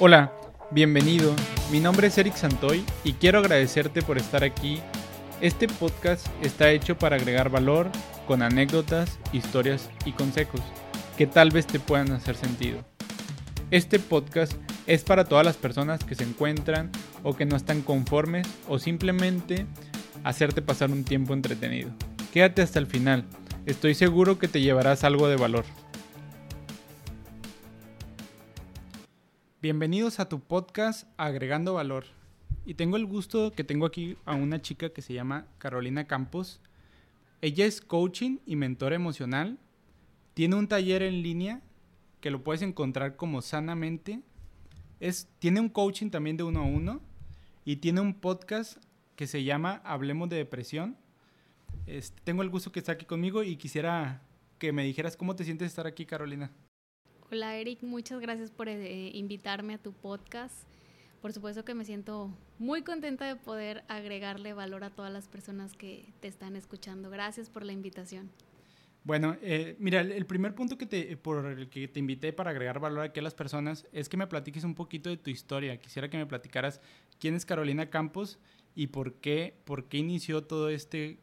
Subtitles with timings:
[0.00, 0.32] Hola,
[0.72, 1.36] bienvenido.
[1.70, 4.80] Mi nombre es Eric Santoy y quiero agradecerte por estar aquí.
[5.40, 7.90] Este podcast está hecho para agregar valor
[8.26, 10.60] con anécdotas, historias y consejos
[11.16, 12.84] que tal vez te puedan hacer sentido.
[13.70, 14.54] Este podcast
[14.88, 16.90] es para todas las personas que se encuentran
[17.22, 19.64] o que no están conformes o simplemente
[20.24, 21.92] hacerte pasar un tiempo entretenido.
[22.32, 23.26] Quédate hasta el final,
[23.64, 25.64] estoy seguro que te llevarás algo de valor.
[29.64, 32.04] Bienvenidos a tu podcast Agregando Valor.
[32.66, 36.60] Y tengo el gusto que tengo aquí a una chica que se llama Carolina Campos.
[37.40, 39.58] Ella es coaching y mentora emocional.
[40.34, 41.62] Tiene un taller en línea
[42.20, 44.20] que lo puedes encontrar como sanamente.
[45.00, 47.00] Es, tiene un coaching también de uno a uno
[47.64, 48.76] y tiene un podcast
[49.16, 50.98] que se llama Hablemos de Depresión.
[51.86, 54.20] Este, tengo el gusto que está aquí conmigo y quisiera
[54.58, 56.50] que me dijeras cómo te sientes estar aquí, Carolina.
[57.34, 60.54] Hola Eric, muchas gracias por eh, invitarme a tu podcast.
[61.20, 65.72] Por supuesto que me siento muy contenta de poder agregarle valor a todas las personas
[65.72, 67.10] que te están escuchando.
[67.10, 68.30] Gracias por la invitación.
[69.02, 72.78] Bueno, eh, mira, el primer punto que te, por el que te invité para agregar
[72.78, 75.76] valor aquí a las personas es que me platiques un poquito de tu historia.
[75.80, 76.80] Quisiera que me platicaras
[77.18, 78.38] quién es Carolina Campos
[78.76, 81.18] y por qué, por qué inició todo este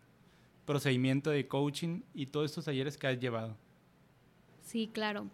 [0.66, 3.56] procedimiento de coaching y todos estos talleres que has llevado.
[4.62, 5.30] Sí, claro.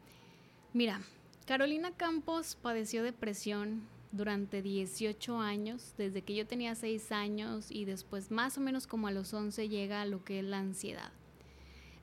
[0.74, 1.02] Mira,
[1.46, 8.32] Carolina Campos padeció depresión durante 18 años, desde que yo tenía 6 años y después
[8.32, 11.12] más o menos como a los 11 llega a lo que es la ansiedad.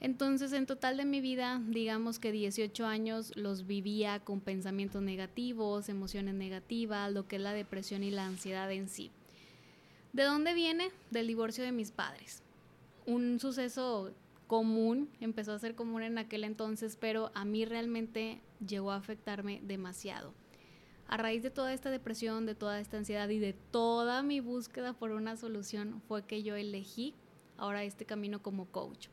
[0.01, 5.89] Entonces, en total de mi vida, digamos que 18 años los vivía con pensamientos negativos,
[5.89, 9.11] emociones negativas, lo que es la depresión y la ansiedad en sí.
[10.13, 10.91] ¿De dónde viene?
[11.11, 12.43] Del divorcio de mis padres.
[13.07, 14.13] Un suceso
[14.47, 19.61] común, empezó a ser común en aquel entonces, pero a mí realmente llegó a afectarme
[19.63, 20.35] demasiado.
[21.07, 24.95] A raíz de toda esta depresión, de toda esta ansiedad y de toda mi búsqueda
[24.95, 27.15] por una solución fue que yo elegí
[27.57, 29.09] ahora este camino como coach.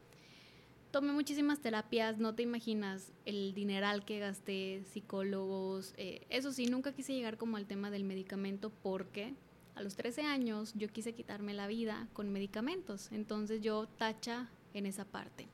[0.91, 5.94] Tomé muchísimas terapias, no te imaginas el dineral que gasté, psicólogos.
[5.97, 9.34] Eh, eso sí, nunca quise llegar como al tema del medicamento porque
[9.75, 13.09] a los 13 años yo quise quitarme la vida con medicamentos.
[13.11, 15.47] Entonces yo tacha en esa parte.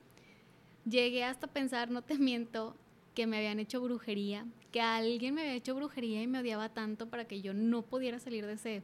[0.86, 2.76] Llegué hasta pensar, no te miento,
[3.18, 7.10] que me habían hecho brujería, que alguien me había hecho brujería y me odiaba tanto
[7.10, 8.84] para que yo no pudiera salir de ese,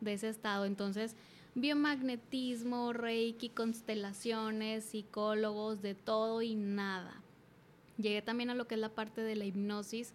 [0.00, 0.66] de ese estado.
[0.66, 1.16] Entonces,
[1.56, 7.24] biomagnetismo, reiki, constelaciones, psicólogos, de todo y nada.
[7.98, 10.14] Llegué también a lo que es la parte de la hipnosis.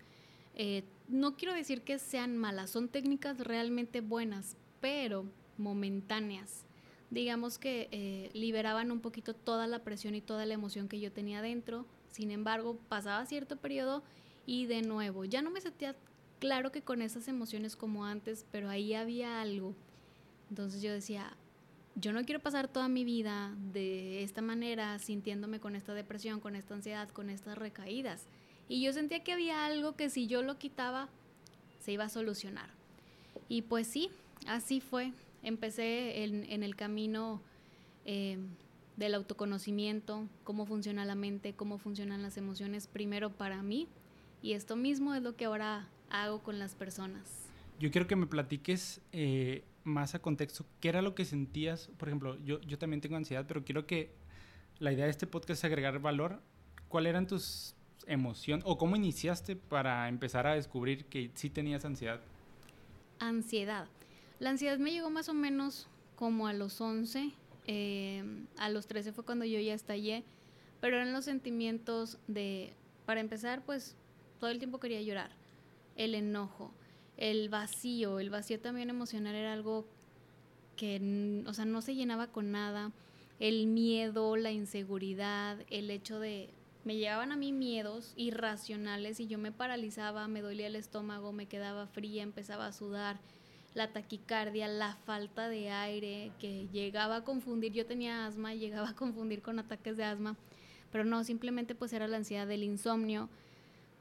[0.55, 5.25] Eh, no quiero decir que sean malas, son técnicas realmente buenas, pero
[5.57, 6.63] momentáneas
[7.09, 11.11] digamos que eh, liberaban un poquito toda la presión y toda la emoción que yo
[11.11, 11.85] tenía dentro.
[12.17, 14.01] Sin embargo, pasaba cierto periodo
[14.47, 15.95] y de nuevo, ya no me sentía
[16.39, 19.75] claro que con esas emociones como antes, pero ahí había algo.
[20.49, 21.37] Entonces yo decía,
[21.93, 26.55] yo no quiero pasar toda mi vida de esta manera, sintiéndome con esta depresión, con
[26.55, 28.23] esta ansiedad, con estas recaídas.
[28.67, 31.09] Y yo sentía que había algo que si yo lo quitaba,
[31.81, 32.71] se iba a solucionar.
[33.47, 34.09] Y pues sí,
[34.47, 35.13] así fue
[35.43, 37.43] empecé en, el camino
[38.05, 38.39] eh,
[38.97, 43.87] del autoconocimiento, cómo funciona la mente, cómo funcionan las emociones, primero para mí,
[44.41, 47.47] y esto mismo es lo que ahora hago con las personas.
[47.79, 51.89] Yo quiero que me platiques eh, más a contexto, ¿qué era lo que sentías?
[51.97, 54.11] Por ejemplo, yo, yo también tengo ansiedad, pero quiero que
[54.79, 56.41] la idea de este podcast es agregar valor.
[56.87, 57.75] ¿Cuáles eran tus
[58.07, 62.21] emociones o cómo iniciaste para empezar a descubrir que sí tenías ansiedad?
[63.19, 63.87] Ansiedad.
[64.39, 67.31] La ansiedad me llegó más o menos como a los 11,
[67.67, 68.23] eh,
[68.57, 70.23] a los 13 fue cuando yo ya estallé,
[70.79, 72.73] pero eran los sentimientos de,
[73.05, 73.95] para empezar, pues
[74.39, 75.31] todo el tiempo quería llorar,
[75.95, 76.71] el enojo,
[77.17, 79.85] el vacío, el vacío también emocional era algo
[80.75, 82.91] que, o sea, no se llenaba con nada,
[83.39, 86.49] el miedo, la inseguridad, el hecho de,
[86.85, 91.47] me llegaban a mí miedos irracionales y yo me paralizaba, me dolía el estómago, me
[91.47, 93.19] quedaba fría, empezaba a sudar,
[93.77, 98.95] la taquicardia, la falta de aire, que llegaba a confundir, yo tenía asma, llegaba a
[98.95, 100.35] confundir con ataques de asma,
[100.91, 103.29] pero no, simplemente pues era la ansiedad del insomnio.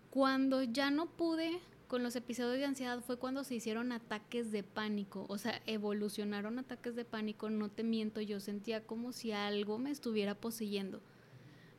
[0.08, 4.62] Cuando ya no pude con los episodios de ansiedad fue cuando se hicieron ataques de
[4.62, 9.76] pánico, o sea, evolucionaron ataques de pánico, no te miento, yo sentía como si algo
[9.76, 11.02] me estuviera poseyendo.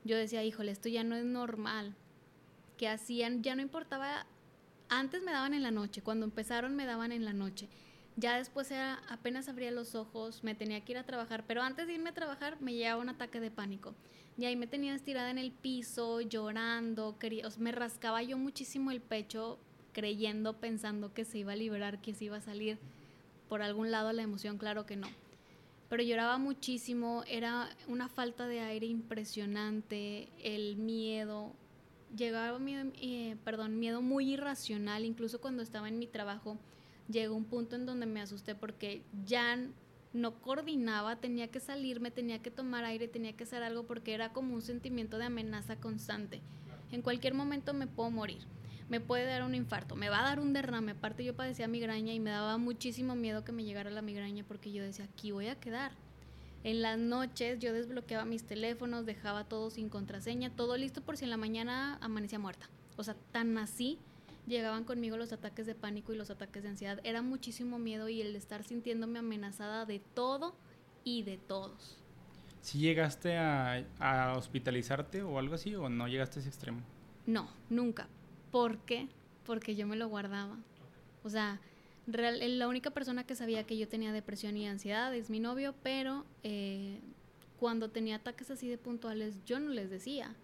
[0.03, 1.95] Yo decía, híjole, esto ya no es normal.
[2.77, 4.27] Que hacían, ya no importaba,
[4.87, 7.67] antes me daban en la noche, cuando empezaron me daban en la noche
[8.17, 11.85] ya después era, apenas abría los ojos, me tenía que ir a trabajar, pero antes
[11.85, 13.93] de irme a trabajar me llegaba un ataque de pánico.
[14.39, 19.01] Y ahí me tenía estirada en el piso, llorando, quería, me rascaba yo muchísimo el
[19.01, 19.59] pecho,
[19.93, 22.79] creyendo, pensando que se iba a liberar, que se iba a salir
[23.49, 25.07] por algún lado la emoción, claro que no.
[25.89, 31.53] Pero lloraba muchísimo, era una falta de aire impresionante, el miedo,
[32.15, 36.57] llegaba miedo, eh, perdón, miedo muy irracional, incluso cuando estaba en mi trabajo,
[37.09, 39.57] llegó un punto en donde me asusté porque ya
[40.13, 44.33] no coordinaba, tenía que salirme, tenía que tomar aire, tenía que hacer algo porque era
[44.33, 46.41] como un sentimiento de amenaza constante.
[46.91, 48.45] En cualquier momento me puedo morir
[48.89, 50.93] me puede dar un infarto, me va a dar un derrame.
[50.93, 54.71] Aparte yo padecía migraña y me daba muchísimo miedo que me llegara la migraña porque
[54.71, 55.91] yo decía, aquí voy a quedar.
[56.63, 61.25] En las noches yo desbloqueaba mis teléfonos, dejaba todo sin contraseña, todo listo por si
[61.25, 62.69] en la mañana amanecía muerta.
[62.95, 63.99] O sea, tan así
[64.47, 66.99] llegaban conmigo los ataques de pánico y los ataques de ansiedad.
[67.03, 70.55] Era muchísimo miedo y el estar sintiéndome amenazada de todo
[71.03, 71.97] y de todos.
[72.61, 76.81] ¿Si llegaste a, a hospitalizarte o algo así o no llegaste a ese extremo?
[77.25, 78.07] No, nunca.
[78.51, 79.07] ¿Por qué?
[79.45, 80.57] Porque yo me lo guardaba.
[81.23, 81.59] O sea,
[82.07, 86.25] la única persona que sabía que yo tenía depresión y ansiedad es mi novio, pero
[86.43, 87.01] eh,
[87.59, 90.35] cuando tenía ataques así de puntuales yo no les decía,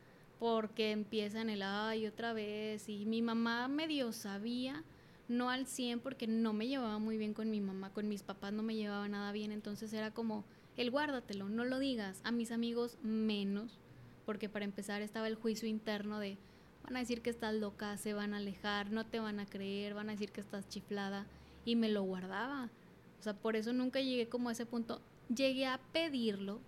[0.44, 4.84] porque empiezan el ay otra vez y mi mamá medio sabía,
[5.30, 8.52] no al 100 porque no me llevaba muy bien con mi mamá, con mis papás
[8.52, 10.44] no me llevaba nada bien, entonces era como
[10.76, 13.80] el guárdatelo, no lo digas, a mis amigos menos,
[14.26, 16.38] porque para empezar estaba el juicio interno de
[16.84, 19.94] van a decir que estás loca, se van a alejar, no te van a creer,
[19.94, 21.26] van a decir que estás chiflada
[21.64, 22.70] y me lo guardaba.
[23.18, 25.00] O sea, por eso nunca llegué como a ese punto.
[25.34, 26.60] Llegué a pedirlo.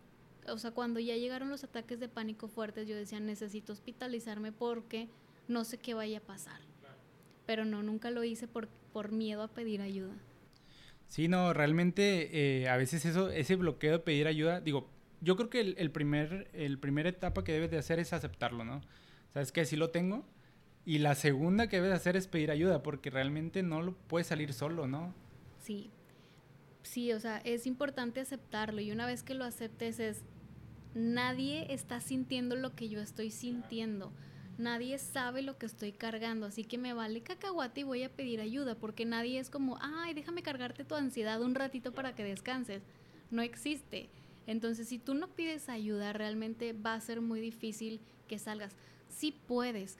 [0.47, 5.09] O sea, cuando ya llegaron los ataques de pánico fuertes, yo decía, necesito hospitalizarme porque
[5.47, 6.61] no sé qué vaya a pasar.
[7.45, 10.15] Pero no, nunca lo hice por, por miedo a pedir ayuda.
[11.07, 14.89] Sí, no, realmente eh, a veces eso, ese bloqueo de pedir ayuda, digo,
[15.21, 18.63] yo creo que el, el primer, el primer etapa que debes de hacer es aceptarlo,
[18.63, 18.81] ¿no?
[19.33, 19.65] ¿Sabes qué?
[19.65, 20.25] Sí lo tengo.
[20.85, 24.53] Y la segunda que debes hacer es pedir ayuda, porque realmente no lo puedes salir
[24.53, 25.13] solo, ¿no?
[25.59, 25.89] Sí.
[26.83, 28.81] Sí, o sea, es importante aceptarlo.
[28.81, 30.23] Y una vez que lo aceptes es,
[30.95, 34.11] nadie está sintiendo lo que yo estoy sintiendo.
[34.57, 38.39] Nadie sabe lo que estoy cargando, así que me vale cacahuate y voy a pedir
[38.41, 42.81] ayuda, porque nadie es como, ay, déjame cargarte tu ansiedad un ratito para que descanses.
[43.29, 44.09] No existe.
[44.47, 48.75] Entonces, si tú no pides ayuda, realmente va a ser muy difícil que salgas
[49.15, 49.97] sí puedes,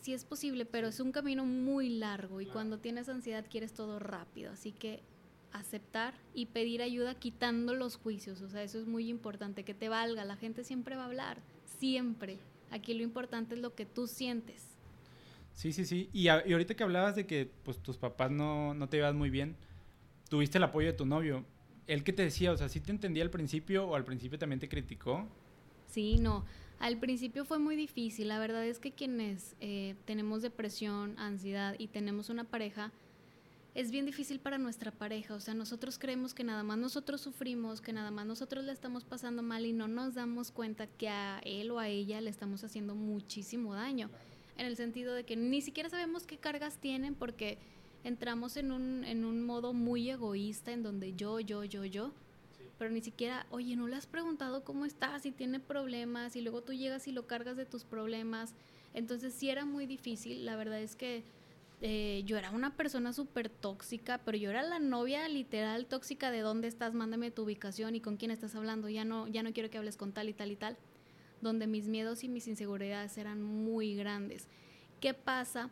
[0.00, 3.98] sí es posible, pero es un camino muy largo y cuando tienes ansiedad quieres todo
[3.98, 5.00] rápido, así que
[5.52, 9.88] aceptar y pedir ayuda quitando los juicios, o sea, eso es muy importante, que te
[9.88, 11.38] valga, la gente siempre va a hablar,
[11.78, 12.38] siempre.
[12.70, 14.68] Aquí lo importante es lo que tú sientes.
[15.52, 16.08] Sí, sí, sí.
[16.12, 19.56] Y, ahorita que hablabas de que pues tus papás no, no te llevas muy bien,
[20.28, 21.44] tuviste el apoyo de tu novio.
[21.86, 22.52] ¿Él qué te decía?
[22.52, 25.26] O sea, ¿sí te entendía al principio o al principio también te criticó?
[25.86, 26.44] Sí, no.
[26.78, 28.28] Al principio fue muy difícil.
[28.28, 32.92] La verdad es que quienes eh, tenemos depresión, ansiedad y tenemos una pareja,
[33.74, 35.34] es bien difícil para nuestra pareja.
[35.34, 39.04] O sea, nosotros creemos que nada más nosotros sufrimos, que nada más nosotros le estamos
[39.04, 42.64] pasando mal y no nos damos cuenta que a él o a ella le estamos
[42.64, 44.10] haciendo muchísimo daño.
[44.56, 47.58] En el sentido de que ni siquiera sabemos qué cargas tienen porque
[48.04, 52.12] entramos en un, en un modo muy egoísta en donde yo, yo, yo, yo
[52.80, 56.62] pero ni siquiera, oye, no le has preguntado cómo está, si tiene problemas, y luego
[56.62, 58.54] tú llegas y lo cargas de tus problemas.
[58.94, 61.22] Entonces sí era muy difícil, la verdad es que
[61.82, 66.40] eh, yo era una persona súper tóxica, pero yo era la novia literal tóxica de
[66.40, 69.70] dónde estás, mándame tu ubicación y con quién estás hablando, ya no, ya no quiero
[69.70, 70.76] que hables con tal y tal y tal,
[71.40, 74.46] donde mis miedos y mis inseguridades eran muy grandes.
[75.00, 75.70] ¿Qué pasa?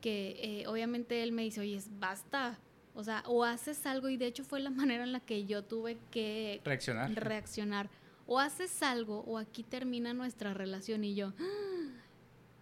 [0.00, 2.56] Que eh, obviamente él me dice, oye, basta,
[2.94, 5.64] o sea, o haces algo y de hecho fue la manera en la que yo
[5.64, 7.12] tuve que reaccionar.
[7.12, 7.90] reaccionar.
[8.26, 11.32] O haces algo o aquí termina nuestra relación y yo...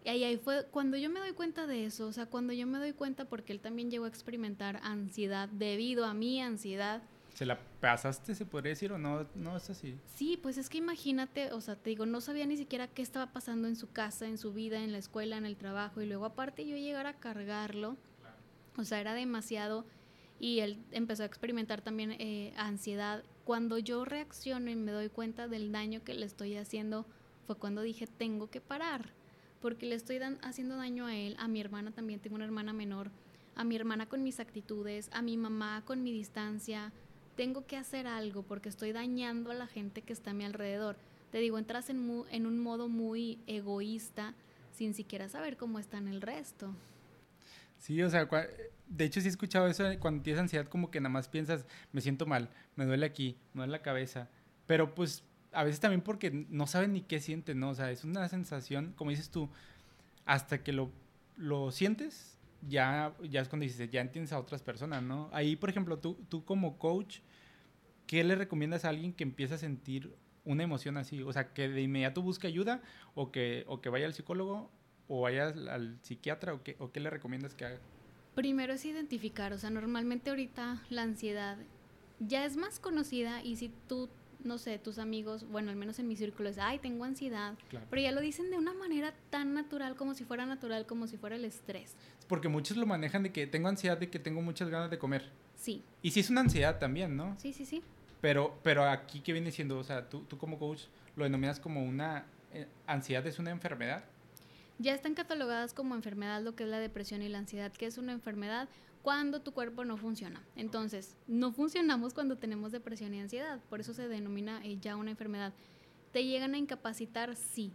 [0.06, 2.78] Y ahí, fue cuando yo me doy cuenta de eso, o sea, cuando yo me
[2.78, 7.02] doy cuenta porque él también llegó a experimentar ansiedad debido a mi ansiedad.
[7.34, 9.98] ¿Se la pasaste, se podría decir, o no, no es así?
[10.14, 13.32] Sí, pues es que imagínate, o sea, te digo, no sabía ni siquiera qué estaba
[13.32, 16.24] pasando en su casa, en su vida, en la escuela, en el trabajo, y luego
[16.24, 17.96] aparte yo llegar a cargarlo,
[18.76, 19.84] o sea, era demasiado
[20.38, 23.24] y él empezó a experimentar también eh, ansiedad.
[23.44, 27.06] Cuando yo reacciono y me doy cuenta del daño que le estoy haciendo,
[27.44, 29.10] fue cuando dije, tengo que parar,
[29.60, 33.10] porque le estoy haciendo daño a él, a mi hermana también, tengo una hermana menor,
[33.54, 36.92] a mi hermana con mis actitudes, a mi mamá con mi distancia,
[37.36, 40.96] tengo que hacer algo porque estoy dañando a la gente que está a mi alrededor.
[41.30, 44.34] Te digo, entras en, un modo muy egoísta
[44.72, 46.74] sin siquiera saber cómo están el resto.
[47.78, 48.28] Sí, o sea,
[48.88, 52.00] de hecho sí he escuchado eso cuando tienes ansiedad como que nada más piensas, me
[52.00, 54.28] siento mal, me duele aquí, me duele la cabeza,
[54.66, 55.22] pero pues
[55.56, 57.70] a veces también porque no saben ni qué sienten, ¿no?
[57.70, 59.48] O sea, es una sensación, como dices tú,
[60.26, 60.92] hasta que lo,
[61.36, 65.30] lo sientes ya, ya es cuando dices, ya entiendes a otras personas, ¿no?
[65.32, 67.20] Ahí, por ejemplo, tú, tú como coach,
[68.06, 71.22] ¿qué le recomiendas a alguien que empieza a sentir una emoción así?
[71.22, 72.82] O sea, que de inmediato busque ayuda
[73.14, 74.70] o que, o que vaya al psicólogo
[75.08, 77.78] o vaya al, psiquiatra o qué, o qué le recomiendas que haga?
[78.34, 81.56] Primero es identificar, o sea, normalmente ahorita la ansiedad
[82.18, 84.10] ya es más conocida y si tú
[84.46, 87.54] no sé, tus amigos, bueno, al menos en mi círculo es, ay, tengo ansiedad.
[87.90, 91.16] Pero ya lo dicen de una manera tan natural como si fuera natural, como si
[91.16, 91.94] fuera el estrés.
[92.28, 95.30] Porque muchos lo manejan de que tengo ansiedad, de que tengo muchas ganas de comer.
[95.56, 95.82] Sí.
[96.02, 97.36] Y sí es una ansiedad también, ¿no?
[97.38, 97.82] Sí, sí, sí.
[98.20, 99.78] Pero, pero aquí, ¿qué viene siendo?
[99.78, 100.84] O sea, tú, tú como coach
[101.16, 102.26] lo denominas como una...
[102.52, 104.04] Eh, ¿Ansiedad es una enfermedad?
[104.78, 107.96] Ya están catalogadas como enfermedad lo que es la depresión y la ansiedad, que es
[107.96, 108.68] una enfermedad
[109.06, 110.42] cuando tu cuerpo no funciona.
[110.56, 115.12] Entonces, no funcionamos cuando tenemos depresión y ansiedad, por eso se denomina eh, ya una
[115.12, 115.52] enfermedad.
[116.10, 117.36] ¿Te llegan a incapacitar?
[117.36, 117.70] Sí.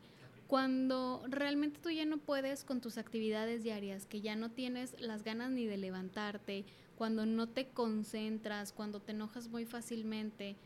[0.48, 5.24] Cuando realmente tú ya no puedes con tus actividades diarias, que ya no tienes las
[5.24, 6.66] ganas ni de levantarte,
[6.98, 10.58] cuando no te concentras, cuando te enojas muy fácilmente,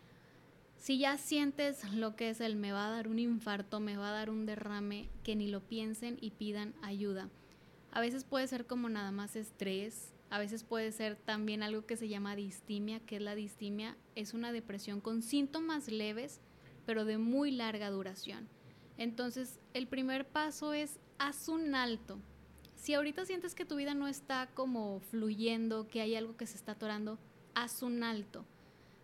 [0.79, 4.10] si ya sientes lo que es el me va a dar un infarto, me va
[4.10, 7.29] a dar un derrame, que ni lo piensen y pidan ayuda.
[7.91, 11.98] A veces puede ser como nada más estrés, a veces puede ser también algo que
[11.98, 16.41] se llama distimia, que es la distimia, es una depresión con síntomas leves,
[16.86, 18.48] pero de muy larga duración.
[18.98, 22.20] Entonces, el primer paso es haz un alto.
[22.75, 26.58] Si ahorita sientes que tu vida no está como fluyendo, que hay algo que se
[26.58, 27.17] está atorando,
[27.53, 28.46] haz un alto.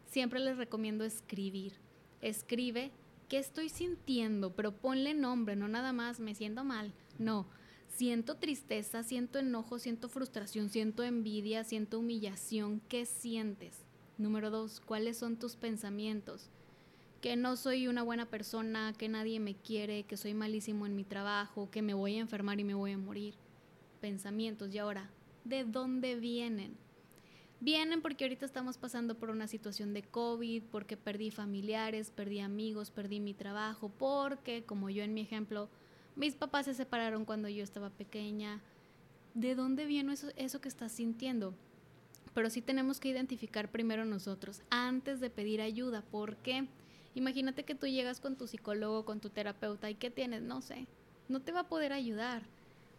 [0.05, 1.73] Siempre les recomiendo escribir.
[2.21, 2.91] Escribe
[3.27, 6.93] qué estoy sintiendo, pero ponle nombre, no nada más me siento mal.
[7.17, 7.47] No,
[7.95, 12.81] siento tristeza, siento enojo, siento frustración, siento envidia, siento humillación.
[12.87, 13.85] ¿Qué sientes?
[14.17, 16.49] Número dos, ¿cuáles son tus pensamientos?
[17.21, 21.03] Que no soy una buena persona, que nadie me quiere, que soy malísimo en mi
[21.03, 23.35] trabajo, que me voy a enfermar y me voy a morir.
[23.99, 24.73] Pensamientos.
[24.73, 25.11] Y ahora,
[25.43, 26.75] ¿de dónde vienen?
[27.59, 32.89] Vienen porque ahorita estamos pasando por una situación de COVID, porque perdí familiares, perdí amigos,
[32.89, 35.69] perdí mi trabajo, porque, como yo en mi ejemplo,
[36.15, 38.61] mis papás se separaron cuando yo estaba pequeña.
[39.33, 41.53] ¿De dónde viene eso, eso que estás sintiendo?
[42.33, 46.01] Pero sí tenemos que identificar primero nosotros, antes de pedir ayuda.
[46.01, 46.67] ¿Por qué?
[47.15, 50.41] Imagínate que tú llegas con tu psicólogo, con tu terapeuta, ¿y qué tienes?
[50.41, 50.87] No sé.
[51.27, 52.43] No te va a poder ayudar.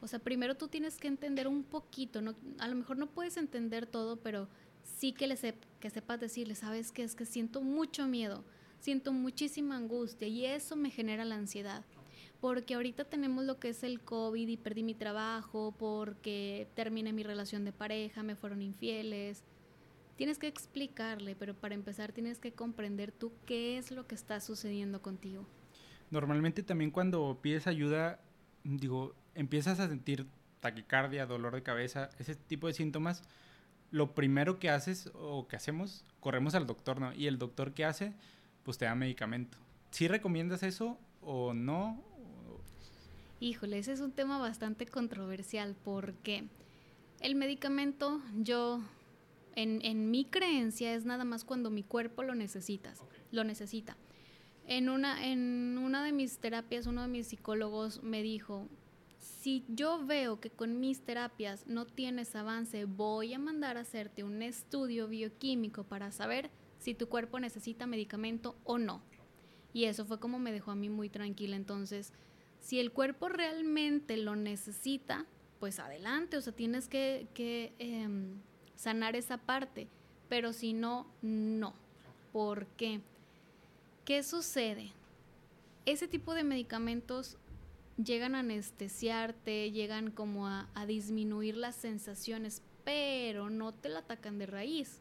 [0.01, 2.21] O sea, primero tú tienes que entender un poquito.
[2.21, 4.49] No, a lo mejor no puedes entender todo, pero
[4.83, 5.37] sí que, le
[5.81, 7.03] que sepas decirle, ¿sabes qué?
[7.05, 8.45] Es que siento mucho miedo,
[8.81, 11.85] siento muchísima angustia y eso me genera la ansiedad
[12.43, 17.23] porque ahorita tenemos lo que es el COVID y perdí mi trabajo, porque terminé mi
[17.23, 19.45] relación de pareja, me fueron infieles.
[20.17, 24.41] Tienes que explicarle, pero para empezar tienes que comprender tú qué es lo que está
[24.41, 25.47] sucediendo contigo.
[26.11, 28.19] Normalmente también cuando pides ayuda,
[28.65, 30.27] digo, empiezas a sentir
[30.59, 33.23] taquicardia, dolor de cabeza, ese tipo de síntomas,
[33.93, 37.13] lo primero que haces o que hacemos, corremos al doctor, ¿no?
[37.13, 38.15] Y el doctor que hace,
[38.65, 39.59] pues te da medicamento.
[39.93, 42.03] ¿Sí recomiendas eso o no?
[43.43, 46.45] Híjole, ese es un tema bastante controversial porque
[47.19, 48.81] el medicamento yo,
[49.57, 52.95] en, mi creencia, es nada más cuando mi cuerpo lo necesita,
[53.33, 53.97] lo necesita.
[54.69, 58.69] En una, en una de mis terapias, uno de mis psicólogos me dijo,
[59.19, 64.23] si yo veo que con mis terapias no tienes avance, voy a mandar a hacerte
[64.23, 69.03] un estudio bioquímico para saber si tu cuerpo necesita medicamento o no.
[69.73, 71.57] Y eso fue como me dejó a mí muy tranquila.
[71.57, 72.13] Entonces,
[72.63, 75.27] si el cuerpo realmente lo necesita,
[75.59, 78.41] pues adelante, o sea, tienes que, em,
[78.77, 79.89] sanar esa parte,
[80.29, 81.75] pero si no, no.
[82.33, 83.01] ¿Por qué?
[84.05, 84.93] ¿Qué sucede?
[85.87, 87.37] Ese tipo de medicamentos
[87.97, 94.39] llegan a anestesiarte, llegan como a, a disminuir las sensaciones, pero no te la atacan
[94.39, 95.01] de raíz.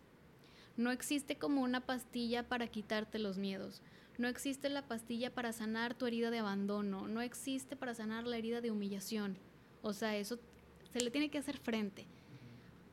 [0.77, 3.81] No existe como una pastilla para quitarte los miedos.
[4.17, 8.37] No existe la pastilla para sanar tu herida de abandono, no existe para sanar la
[8.37, 9.37] herida de humillación.
[9.81, 10.39] O sea, eso
[10.91, 12.05] se le tiene que hacer frente.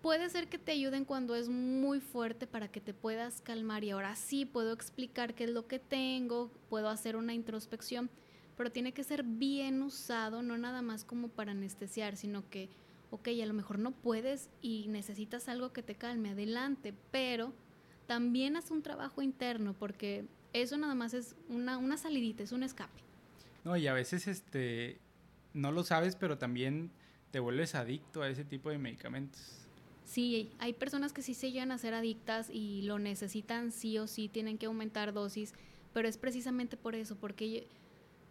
[0.01, 3.91] Puede ser que te ayuden cuando es muy fuerte para que te puedas calmar y
[3.91, 8.09] ahora sí puedo explicar qué es lo que tengo, puedo hacer una introspección,
[8.57, 12.69] pero tiene que ser bien usado, no nada más como para anestesiar, sino que,
[13.11, 17.53] ok, a lo mejor no puedes y necesitas algo que te calme, adelante, pero
[18.07, 22.63] también haz un trabajo interno porque eso nada más es una, una salidita, es un
[22.63, 23.01] escape.
[23.65, 25.01] No, y a veces este
[25.53, 26.91] no lo sabes, pero también
[27.31, 29.67] te vuelves adicto a ese tipo de medicamentos.
[30.05, 34.07] Sí, hay personas que sí se llegan a ser adictas y lo necesitan sí o
[34.07, 35.53] sí, tienen que aumentar dosis,
[35.93, 37.69] pero es precisamente por eso, porque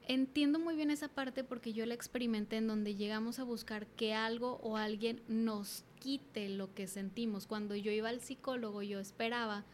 [0.10, 4.14] Entiendo muy bien esa parte porque yo la experimenté en donde llegamos a buscar que
[4.14, 7.46] algo o alguien nos quite lo que sentimos.
[7.46, 9.66] Cuando yo iba al psicólogo yo esperaba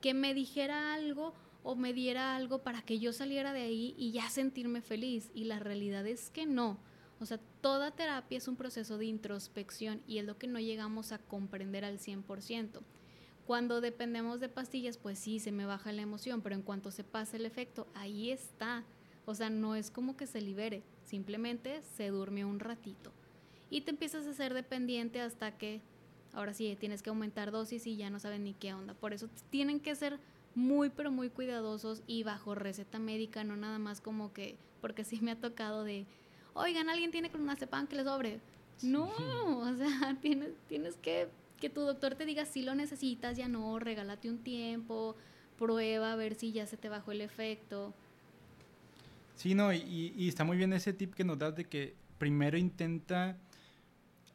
[0.00, 4.12] que me dijera algo o me diera algo para que yo saliera de ahí y
[4.12, 5.30] ya sentirme feliz.
[5.34, 6.78] Y la realidad es que no.
[7.20, 11.12] O sea, toda terapia es un proceso de introspección y es lo que no llegamos
[11.12, 12.80] a comprender al 100%.
[13.46, 17.04] Cuando dependemos de pastillas, pues sí, se me baja la emoción, pero en cuanto se
[17.04, 18.84] pasa el efecto, ahí está.
[19.26, 23.12] O sea, no es como que se libere, simplemente se duerme un ratito.
[23.68, 25.82] Y te empiezas a ser dependiente hasta que
[26.32, 28.94] ahora sí tienes que aumentar dosis y ya no saben ni qué onda.
[28.94, 30.18] Por eso tienen que ser
[30.54, 35.20] muy, pero muy cuidadosos y bajo receta médica, no nada más como que, porque sí
[35.20, 36.06] me ha tocado de,
[36.54, 38.40] oigan, alguien tiene clonazepam que le sobre.
[38.82, 39.10] No,
[39.58, 41.28] o sea, tienes, tienes que
[41.60, 45.14] que tu doctor te diga si lo necesitas, ya no, regálate un tiempo,
[45.58, 47.94] prueba a ver si ya se te bajó el efecto.
[49.36, 53.36] Sí, no, y, está muy bien ese tip que nos das de que primero intenta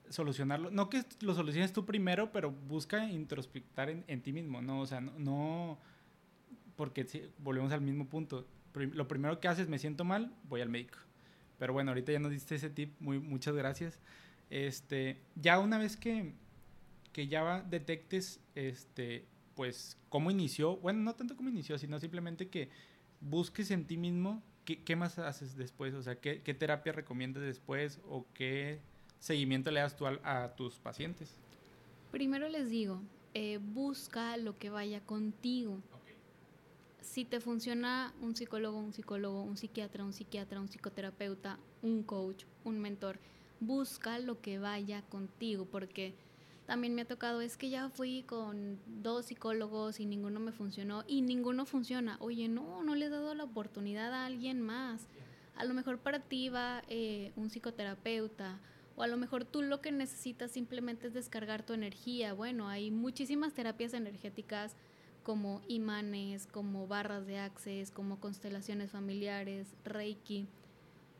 [0.09, 0.71] solucionarlo.
[0.71, 4.81] No que lo soluciones tú primero, pero busca introspectar en, ti mismo, ¿no?
[4.81, 5.77] O sea, no,
[6.75, 8.47] porque si, volvemos al mismo punto.
[8.73, 10.97] Lo primero que haces, me siento mal, voy al médico.
[11.57, 13.99] Pero bueno, ahorita ya nos diste ese tip, muy, muchas gracias.
[14.49, 16.33] Este, ya una vez que,
[17.13, 22.69] que ya detectes, este, pues, cómo inició, bueno, no tanto cómo inició, sino simplemente que
[23.21, 25.93] busques en ti mismo ¿Qué, más haces después?
[25.93, 28.79] O sea, ¿qué, terapia recomiendas después o qué
[29.19, 31.37] seguimiento le das tú a, tus pacientes?
[32.11, 32.99] Primero les digo,
[33.35, 35.79] eh, busca lo que vaya contigo.
[37.05, 42.45] Si te funciona un psicólogo, un psicólogo, un psiquiatra, un psiquiatra, un psicoterapeuta, un coach,
[42.63, 43.19] un mentor,
[43.59, 46.15] busca lo que vaya contigo, porque
[46.65, 51.05] también me ha tocado, es que ya fui con dos psicólogos y ninguno me funcionó
[51.07, 52.17] y ninguno funciona.
[52.19, 55.07] Oye, no, no le he dado la oportunidad a alguien más.
[55.55, 58.59] A lo mejor para ti va eh, un psicoterapeuta
[58.95, 62.33] o a lo mejor tú lo que necesitas simplemente es descargar tu energía.
[62.33, 64.75] Bueno, hay muchísimas terapias energéticas
[65.25, 70.47] como imanes, como barras de access, como constelaciones familiares, reiki.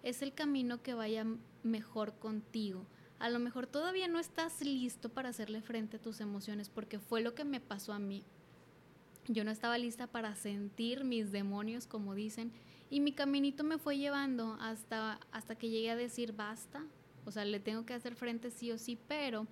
[0.02, 1.26] Es el camino que vaya
[1.64, 2.86] mejor contigo
[3.20, 7.22] a lo mejor todavía no estás listo para hacerle frente a tus emociones porque fue
[7.22, 8.24] lo que me pasó a mí.
[9.28, 12.52] Yo no estaba lista para sentir mis demonios, como dicen,
[12.90, 16.86] y mi caminito me fue llevando hasta, hasta que llegué a decir basta,
[17.26, 19.48] o sea, le tengo que hacer frente sí o sí, pero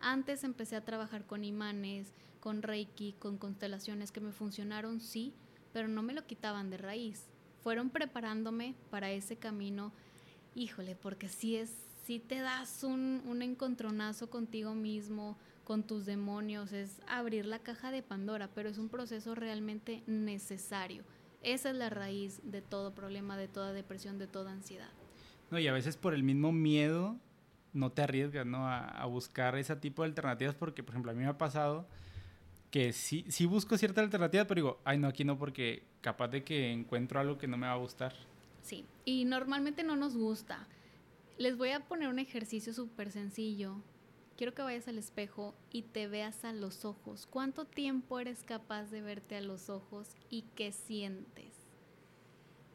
[0.00, 5.34] antes empecé a trabajar con imanes, con reiki, con constelaciones que me funcionaron, sí,
[5.72, 7.26] pero no me lo quitaban de raíz.
[7.62, 9.92] Fueron preparándome para ese camino,
[10.54, 11.70] híjole, porque sí es
[12.04, 15.36] si te das un, un encontronazo contigo mismo,
[15.70, 21.04] con tus demonios, es abrir la caja de Pandora, pero es un proceso realmente necesario.
[21.42, 24.90] Esa es la raíz de todo problema, de toda depresión, de toda ansiedad.
[25.52, 27.16] No, y a veces por el mismo miedo
[27.72, 28.68] no te arriesgas, ¿no?
[28.68, 31.86] A, buscar ese tipo de alternativas porque, por ejemplo, a mí me ha pasado
[32.70, 36.44] que sí, sí busco cierta alternativa, pero digo, ay, no, aquí no, porque capaz de
[36.44, 38.14] que encuentro algo que no me va a gustar.
[38.62, 40.66] Sí, y normalmente no nos gusta.
[41.38, 43.76] Les voy a poner un ejercicio súper sencillo.
[44.36, 47.26] Quiero que vayas al espejo y te veas a los ojos.
[47.26, 51.52] ¿Cuánto tiempo eres capaz de verte a los ojos y qué sientes?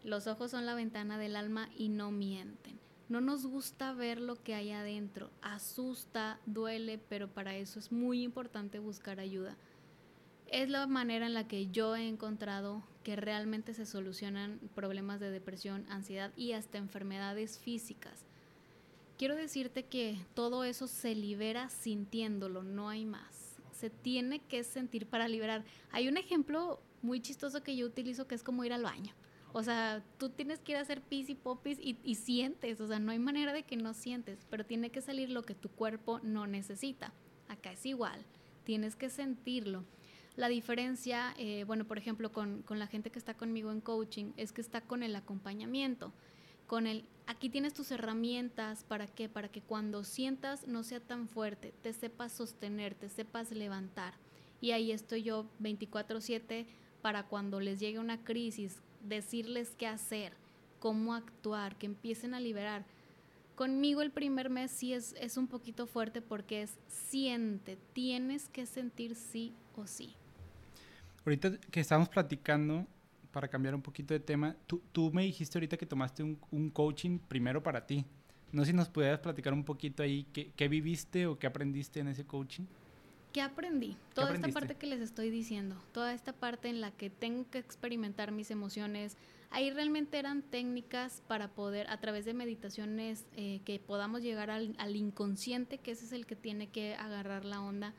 [0.03, 2.79] Los ojos son la ventana del alma y no mienten.
[3.07, 5.31] No nos gusta ver lo que hay adentro.
[5.41, 9.57] Asusta, duele, pero para eso es muy importante buscar ayuda.
[10.47, 15.31] Es la manera en la que yo he encontrado que realmente se solucionan problemas de
[15.31, 18.25] depresión, ansiedad y hasta enfermedades físicas
[19.17, 23.57] quiero decirte que todo eso se libera sintiéndolo, no hay más.
[23.71, 25.63] Se tiene que sentir para liberar.
[25.91, 29.13] Hay un ejemplo muy chistoso que yo utilizo que es como ir al baño.
[29.53, 32.99] O sea, tú tienes que ir a hacer pis y popis y, sientes, o sea,
[32.99, 36.19] no hay manera de que no sientes, pero tiene que salir lo que tu cuerpo
[36.23, 37.13] no necesita.
[37.47, 38.25] Acá es igual,
[38.65, 39.85] tienes que sentirlo.
[40.35, 44.33] La diferencia, eh, bueno, por ejemplo, con, con la gente que está conmigo en coaching,
[44.35, 46.11] es que está con el acompañamiento
[46.67, 51.27] con el aquí tienes tus herramientas para qué, para que cuando sientas no sea tan
[51.27, 54.13] fuerte, te sepas sostener, te sepas levantar.
[54.61, 56.65] Y ahí estoy yo 24/7
[57.01, 60.33] para cuando les llegue una crisis, decirles qué hacer,
[60.79, 62.85] cómo actuar, que empiecen a liberar.
[63.55, 68.65] Conmigo el primer mes sí es, es un poquito fuerte porque es siente, tienes que
[68.65, 70.15] sentir sí o sí.
[71.25, 72.85] Ahorita que estamos platicando,
[73.31, 76.69] para cambiar un poquito de tema, tú, tú me dijiste ahorita que tomaste un, un,
[76.69, 78.05] coaching primero para ti.
[78.51, 81.99] No sé si nos pudieras platicar un poquito ahí qué, qué viviste o qué aprendiste
[81.99, 82.63] en ese coaching.
[83.33, 83.97] ¿Qué aprendí?
[84.13, 87.57] Toda esta parte que les estoy diciendo, toda esta parte en la que tengo que
[87.57, 89.17] experimentar mis emociones,
[89.55, 94.95] Ahí realmente eran técnicas para poder, a través de meditaciones, eh, que podamos llegar al,
[94.97, 97.93] inconsciente, que ese es el que tiene que agarrar la onda,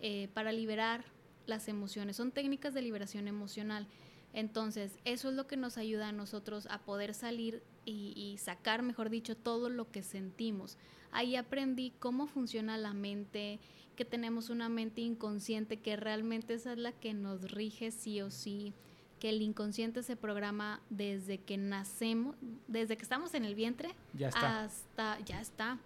[0.00, 1.04] eh, para liberar
[1.48, 2.16] las emociones.
[2.16, 3.86] Son técnicas de liberación emocional.
[4.32, 8.82] Entonces, eso es lo que nos ayuda a nosotros a poder salir y, y, sacar,
[8.82, 10.76] mejor dicho, todo lo que sentimos.
[11.10, 13.58] Ahí aprendí cómo funciona la mente,
[13.96, 18.30] que tenemos una mente inconsciente, que realmente esa es la que nos rige sí o
[18.30, 18.74] sí
[19.18, 24.28] que el inconsciente se programa desde que nacemos, desde que estamos en el vientre ya
[24.28, 24.64] está.
[24.64, 25.78] hasta ya está,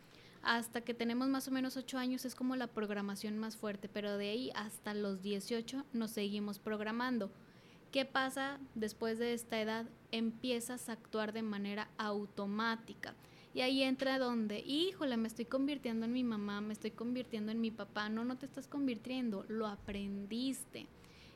[0.42, 4.16] hasta que tenemos más o menos 8 años es como la programación más fuerte, pero
[4.16, 7.30] de ahí hasta los 18 nos seguimos programando.
[7.90, 9.86] ¿Qué pasa después de esta edad?
[10.10, 13.14] Empiezas a actuar de manera automática.
[13.54, 17.60] Y ahí entra donde, híjole, me estoy convirtiendo en mi mamá, me estoy convirtiendo en
[17.60, 18.08] mi papá.
[18.08, 20.88] No, no te estás convirtiendo, lo aprendiste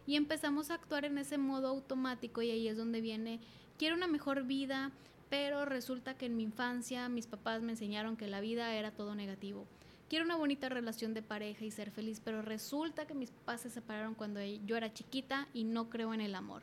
[0.06, 3.40] y empezamos a actuar en ese modo automático y ahí es donde viene,
[3.76, 4.92] quiero una mejor vida,
[5.28, 9.14] pero resulta que en mi infancia mis papás me enseñaron que la vida era todo
[9.14, 9.66] negativo.
[10.08, 13.70] Quiero una bonita relación de pareja y ser feliz, pero resulta que mis papás se
[13.70, 16.62] separaron cuando yo era chiquita y no creo en el amor.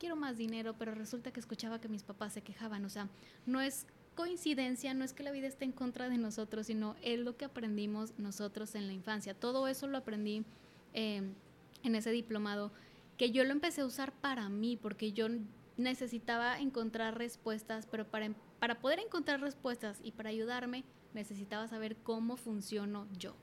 [0.00, 2.84] Quiero más dinero, pero resulta que escuchaba que mis papás se quejaban.
[2.84, 3.08] O sea,
[3.46, 3.86] no es
[4.16, 7.44] coincidencia, no es que la vida esté en contra de nosotros, sino es lo que
[7.44, 9.34] aprendimos nosotros en la infancia.
[9.34, 10.44] Todo eso lo aprendí
[10.92, 11.22] eh,
[11.84, 12.72] en ese diplomado,
[13.16, 15.28] que yo lo empecé a usar para mí, porque yo
[15.76, 22.36] necesitaba encontrar respuestas, pero para, para poder encontrar respuestas y para ayudarme, necesitaba saber cómo
[22.36, 23.34] funciono yo.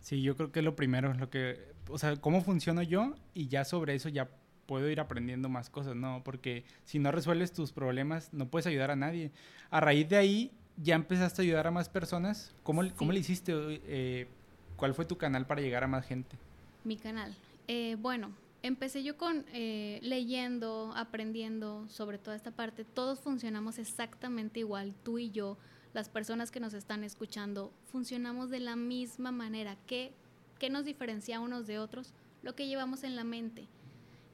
[0.00, 3.48] Sí, yo creo que lo primero es lo que, o sea, cómo funciono yo y
[3.48, 4.30] ya sobre eso ya
[4.66, 6.22] puedo ir aprendiendo más cosas, ¿no?
[6.24, 9.32] Porque si no resuelves tus problemas, no puedes ayudar a nadie.
[9.70, 12.54] A raíz de ahí, ya empezaste a ayudar a más personas.
[12.62, 13.52] ¿Cómo, ¿cómo le hiciste?
[13.56, 14.28] Eh,
[14.76, 16.36] ¿Cuál fue tu canal para llegar a más gente?
[16.84, 17.34] Mi canal.
[17.68, 18.30] Eh, bueno,
[18.62, 22.84] empecé yo con eh, leyendo, aprendiendo sobre toda esta parte.
[22.84, 25.58] Todos funcionamos exactamente igual, tú y yo,
[25.92, 29.76] las personas que nos están escuchando, funcionamos de la misma manera.
[29.86, 30.12] ¿Qué,
[30.58, 32.12] qué nos diferencia unos de otros?
[32.42, 33.66] Lo que llevamos en la mente,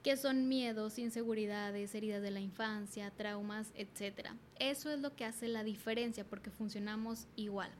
[0.02, 4.30] que son miedos, inseguridades, heridas de la infancia, traumas, etc.
[4.58, 7.70] Eso es lo que hace la diferencia porque funcionamos igual.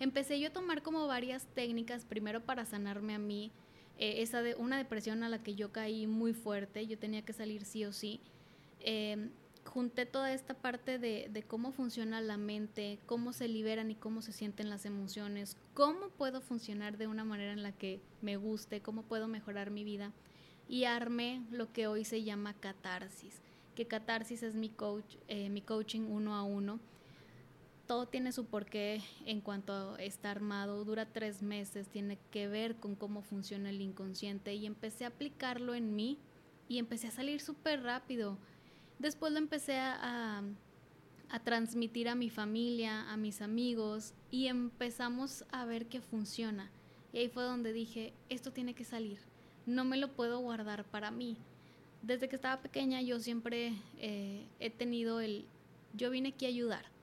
[0.00, 3.52] Empecé yo a tomar como varias técnicas, primero para sanarme a mí,
[3.98, 7.32] eh, esa de una depresión a la que yo caí muy fuerte, yo tenía que
[7.32, 8.20] salir sí o sí.
[8.80, 9.30] Em,
[9.64, 14.32] junté toda esta parte de, cómo funciona la mente, cómo se liberan y cómo se
[14.32, 19.02] sienten las emociones, cómo puedo funcionar de una manera en la que me guste, cómo
[19.02, 20.12] puedo mejorar mi vida.
[20.68, 23.40] Y armé lo que hoy se llama catarsis,
[23.74, 26.78] que catarsis es mi coach, eh, mi coaching uno a uno
[27.88, 32.76] todo tiene su porqué en cuanto a estar armado, dura tres meses, tiene que ver
[32.76, 36.18] con cómo funciona el inconsciente y empecé a aplicarlo en mí
[36.68, 38.36] y empecé a salir súper rápido.
[38.98, 40.42] Después lo empecé a,
[41.30, 46.70] a, transmitir a mi familia, a mis amigos y empezamos a ver que funciona.
[47.14, 49.18] Y ahí fue donde dije, esto tiene que salir,
[49.64, 51.38] no me lo puedo guardar para mí.
[52.02, 55.46] Desde que estaba pequeña yo siempre eh, he tenido el,
[55.94, 56.97] yo vine aquí a ayudar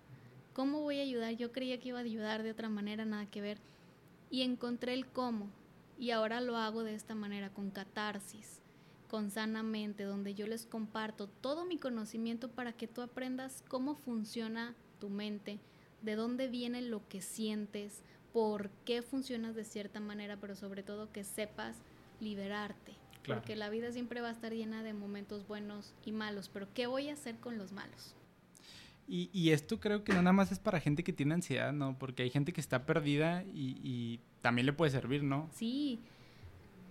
[0.56, 1.34] ¿Cómo voy a ayudar?
[1.34, 3.58] Yo creía que iba a ayudar de otra manera, nada que ver.
[4.30, 5.50] Y encontré el cómo.
[6.00, 8.62] Y ahora lo hago de esta manera, con catarsis,
[9.10, 14.74] con sanamente, donde yo les comparto todo mi conocimiento para que tú aprendas cómo funciona
[15.02, 15.60] tu mente,
[16.02, 21.12] de dónde viene lo que sientes, por qué funcionas de cierta manera, pero sobre todo
[21.12, 21.76] que sepas
[22.22, 22.94] liberarte.
[23.28, 26.88] Porque la vida siempre va a estar llena de momentos buenos y malos, pero ¿qué
[26.88, 28.16] voy a hacer con los malos?
[29.08, 31.96] Y, esto creo que no nada más es para gente que tiene ansiedad, ¿no?
[32.00, 35.50] Porque hay gente que está perdida y, también le puede servir, ¿no?
[35.54, 36.00] Sí,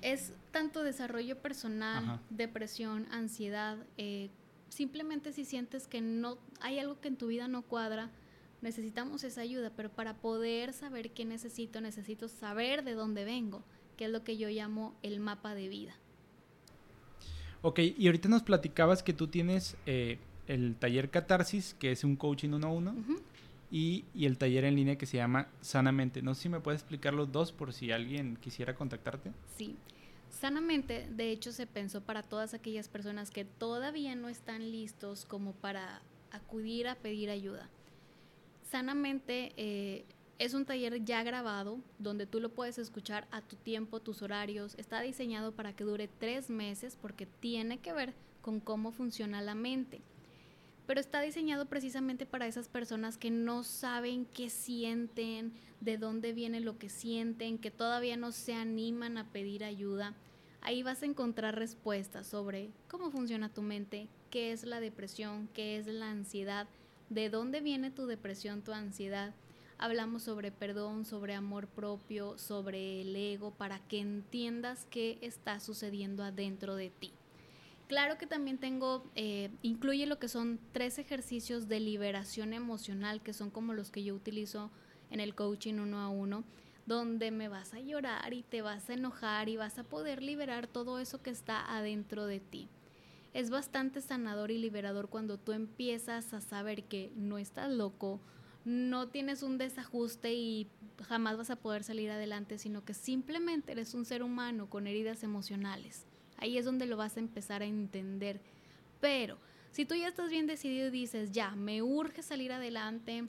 [0.00, 3.78] es tanto desarrollo personal, depresión, ansiedad.
[3.96, 4.30] Eh,
[4.68, 8.10] simplemente si sientes que no hay algo que en tu vida no cuadra,
[8.60, 13.62] necesitamos esa ayuda, pero para poder saber qué necesito, necesito saber de dónde vengo,
[13.96, 15.94] que es lo que yo llamo el mapa de vida.
[17.62, 19.76] Ok, y ahorita nos platicabas que tú tienes...
[19.86, 22.94] Eh, el taller Catarsis, que es un coaching uno a uno,
[23.70, 26.22] y, el taller en línea que se llama Sanamente.
[26.22, 29.32] No sé si me puedes explicar los dos por si alguien quisiera contactarte.
[29.56, 29.76] Sí.
[30.30, 35.52] Sanamente, de hecho, se pensó para todas aquellas personas que todavía no están listos como
[35.54, 37.68] para acudir a pedir ayuda.
[38.70, 40.04] Sanamente eh,
[40.38, 44.74] es un taller ya grabado donde tú lo puedes escuchar a tu tiempo, tus horarios.
[44.76, 49.54] Está diseñado para que dure tres meses porque tiene que ver con cómo funciona la
[49.54, 50.02] mente
[50.86, 56.60] pero está diseñado precisamente para esas personas que no saben qué sienten, de dónde viene
[56.60, 60.14] lo que sienten, que todavía no se animan a pedir ayuda.
[60.60, 65.78] Ahí vas a encontrar respuestas sobre cómo funciona tu mente, qué es la depresión, qué
[65.78, 66.66] es la ansiedad,
[67.10, 69.34] de dónde viene tu depresión, tu ansiedad.
[69.76, 76.22] Hablamos sobre perdón, sobre amor propio, sobre el ego, para que entiendas qué está sucediendo
[76.22, 77.12] adentro de ti.
[77.94, 83.32] Claro que también tengo, eh, incluye lo que son tres ejercicios de liberación emocional, que
[83.32, 84.72] son como los que yo utilizo
[85.12, 86.42] en el coaching uno a uno
[86.86, 90.66] donde me vas a llorar y te vas a enojar y vas a poder liberar
[90.66, 92.68] todo eso que está adentro de ti.
[93.32, 98.20] Es bastante sanador y liberador cuando tú empiezas a saber que no estás loco,
[98.64, 100.66] no tienes un desajuste y
[101.04, 105.22] jamás vas a poder salir adelante, sino que simplemente eres un ser humano con heridas
[105.22, 106.08] emocionales.
[106.38, 108.40] Ahí es donde lo vas a empezar a entender.
[109.00, 109.38] Pero
[109.70, 113.24] si tú ya estás bien decidido y dices, ya, me urge salir adelante,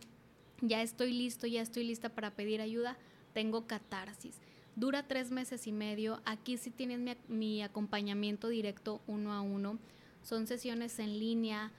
[0.62, 2.98] ya estoy listo, ya estoy lista para pedir ayuda,
[3.34, 4.40] tengo catarsis.
[4.76, 6.22] Dura tres meses y medio.
[6.26, 9.80] Aquí sí tienes mi, acompañamiento directo uno a uno.
[10.22, 11.72] Son sesiones en línea.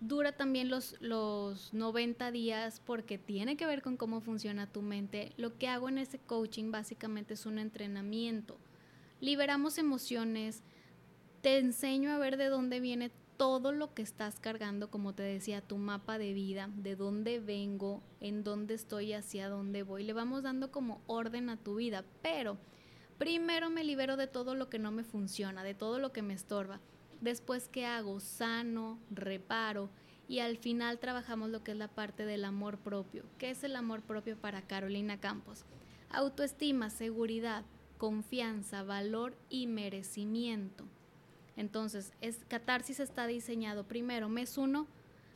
[0.00, 5.32] Dura también los, los 90 días porque tiene que ver con cómo funciona tu mente.
[5.38, 8.58] Lo que hago en ese coaching básicamente es un entrenamiento.
[9.20, 10.62] Liberamos emociones.
[11.40, 15.60] Te enseño a ver de dónde viene todo lo que estás cargando, como te decía,
[15.60, 20.04] tu mapa de vida, de dónde vengo, en dónde estoy, hacia dónde voy.
[20.04, 22.56] Le vamos dando como orden a tu vida, pero
[23.18, 26.34] primero me libero de todo lo que no me funciona, de todo lo que me
[26.34, 26.80] estorba.
[27.20, 28.20] Después, ¿qué hago?
[28.20, 29.90] Sano, reparo
[30.28, 33.24] y al final trabajamos lo que es la parte del amor propio.
[33.38, 35.64] ¿Qué es el amor propio para Carolina Campos?
[36.10, 37.64] Autoestima, seguridad,
[37.98, 40.84] confianza, valor y merecimiento.
[41.56, 44.86] Entonces, es, catarsis está diseñado primero, mes uno,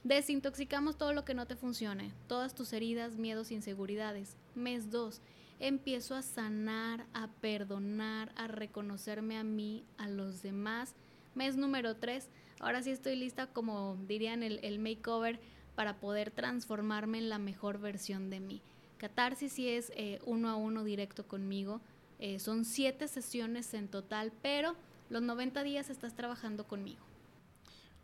[0.05, 4.37] desintoxicamos todo lo que no te funcione, todas tus heridas, miedos, inseguridades.
[4.55, 5.21] Mes dos,
[5.59, 10.95] empiezo a sanar, a perdonar, a reconocerme a mí, a los demás.
[11.35, 12.29] Mes número tres,
[12.61, 15.41] ahora sí estoy lista, como dirían el, el makeover,
[15.75, 18.61] para poder transformarme en la mejor versión de mí.
[18.99, 21.81] Catarsis sí es eh, uno a uno directo conmigo.
[22.21, 24.77] Eh, son siete sesiones en total, pero
[25.09, 27.01] los 90 días estás trabajando conmigo.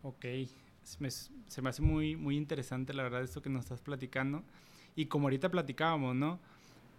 [0.02, 0.24] Ok,
[0.82, 4.42] se me hace muy, muy interesante la verdad esto que nos estás platicando.
[4.96, 6.40] Y como ahorita platicábamos, ¿no?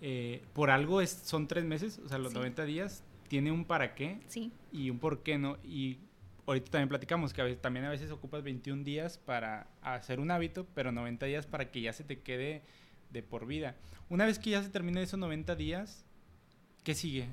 [0.01, 3.95] Eh, por algo es, son tres meses, o sea, los 90 días, tiene un para
[3.95, 4.51] qué sí.
[4.71, 5.57] y un por qué, ¿no?
[5.63, 5.97] Y
[6.45, 10.29] ahorita también platicamos que a veces, también a veces ocupas 21 días para hacer un
[10.29, 12.61] hábito, pero 90 días para que ya se te quede
[13.09, 13.75] de por vida.
[14.09, 16.05] Una vez que ya se termine esos 90 días,
[16.83, 17.27] ¿qué sigue?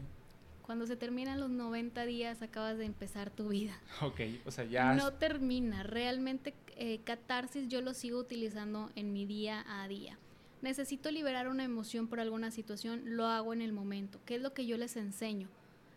[0.62, 3.78] Cuando se terminan los 90 días acabas de empezar tu vida.
[4.02, 4.94] Ok, o sea, ya...
[4.94, 5.82] No termina.
[5.82, 10.18] Realmente eh, catarsis yo lo sigo utilizando en mi día a día.
[10.62, 14.18] Necesito liberar una emoción por alguna situación, lo hago en el momento.
[14.24, 15.48] ¿Qué es lo que yo les enseño?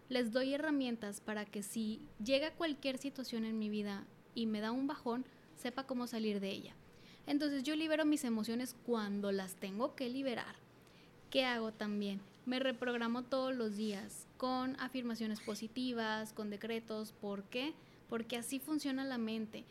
[0.09, 4.05] Les doy herramientas para que si llega cualquier situación en mi vida
[4.35, 6.75] y me da un bajón, sepa cómo salir de ella.
[7.25, 10.55] Entonces yo libero mis emociones cuando las tengo que liberar.
[11.29, 12.21] ¿Qué hago también?
[12.47, 17.11] Me reprogramo todos los días con afirmaciones positivas, con decretos.
[17.11, 17.73] ¿Por qué?
[18.07, 19.65] Porque así funciona la mente.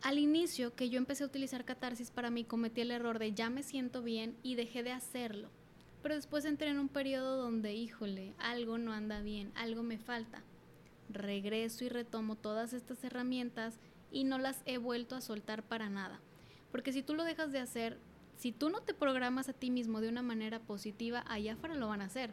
[0.00, 3.50] Al inicio que yo empecé a utilizar catarsis para mí cometí el error de ya
[3.50, 5.50] me siento bien y dejé de hacerlo.
[6.02, 10.42] Pero después entré en un periodo donde, híjole, algo no anda bien, algo me falta.
[11.10, 13.78] Regreso y retomo todas estas herramientas
[14.10, 16.18] y no las he vuelto a soltar para nada.
[16.72, 17.98] Porque si tú lo dejas de hacer,
[18.40, 21.88] si tú no te programas a ti mismo de una manera positiva, allá afuera lo
[21.88, 22.32] van a hacer.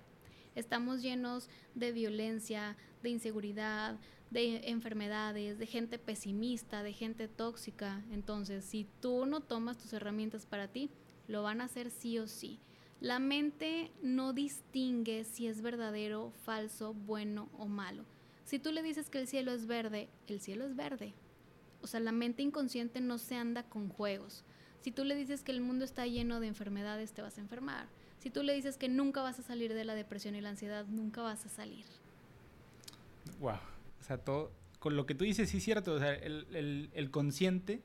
[0.55, 8.05] Estamos llenos de violencia, de inseguridad, de enfermedades, de gente pesimista, de gente tóxica.
[8.09, 10.91] Entonces, si tú no tomas tus herramientas para ti,
[11.27, 12.61] lo van a hacer sí o sí.
[13.01, 18.05] La mente no distingue si es verdadero, falso, bueno o malo.
[18.45, 21.13] Si tú le dices que el cielo es verde, el cielo es verde.
[21.81, 24.45] O sea, la mente inconsciente no se anda con juegos.
[24.81, 27.87] Si tú le dices que el mundo está lleno de enfermedades, te vas a enfermar.
[28.19, 30.85] Si tú le dices que nunca vas a salir de la depresión y la ansiedad,
[30.85, 31.85] nunca vas a salir.
[33.39, 33.59] Wow.
[33.99, 35.93] O sea, todo, con lo que tú dices, sí es cierto.
[35.93, 37.81] O sea, el, el, consciente,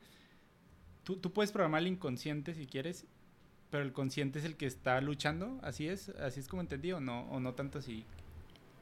[1.03, 3.05] tú, tú, puedes programar el inconsciente si quieres,
[3.69, 5.59] pero el consciente es el que está luchando.
[5.61, 8.05] Así es, así es como entendí, o no, o no tanto así.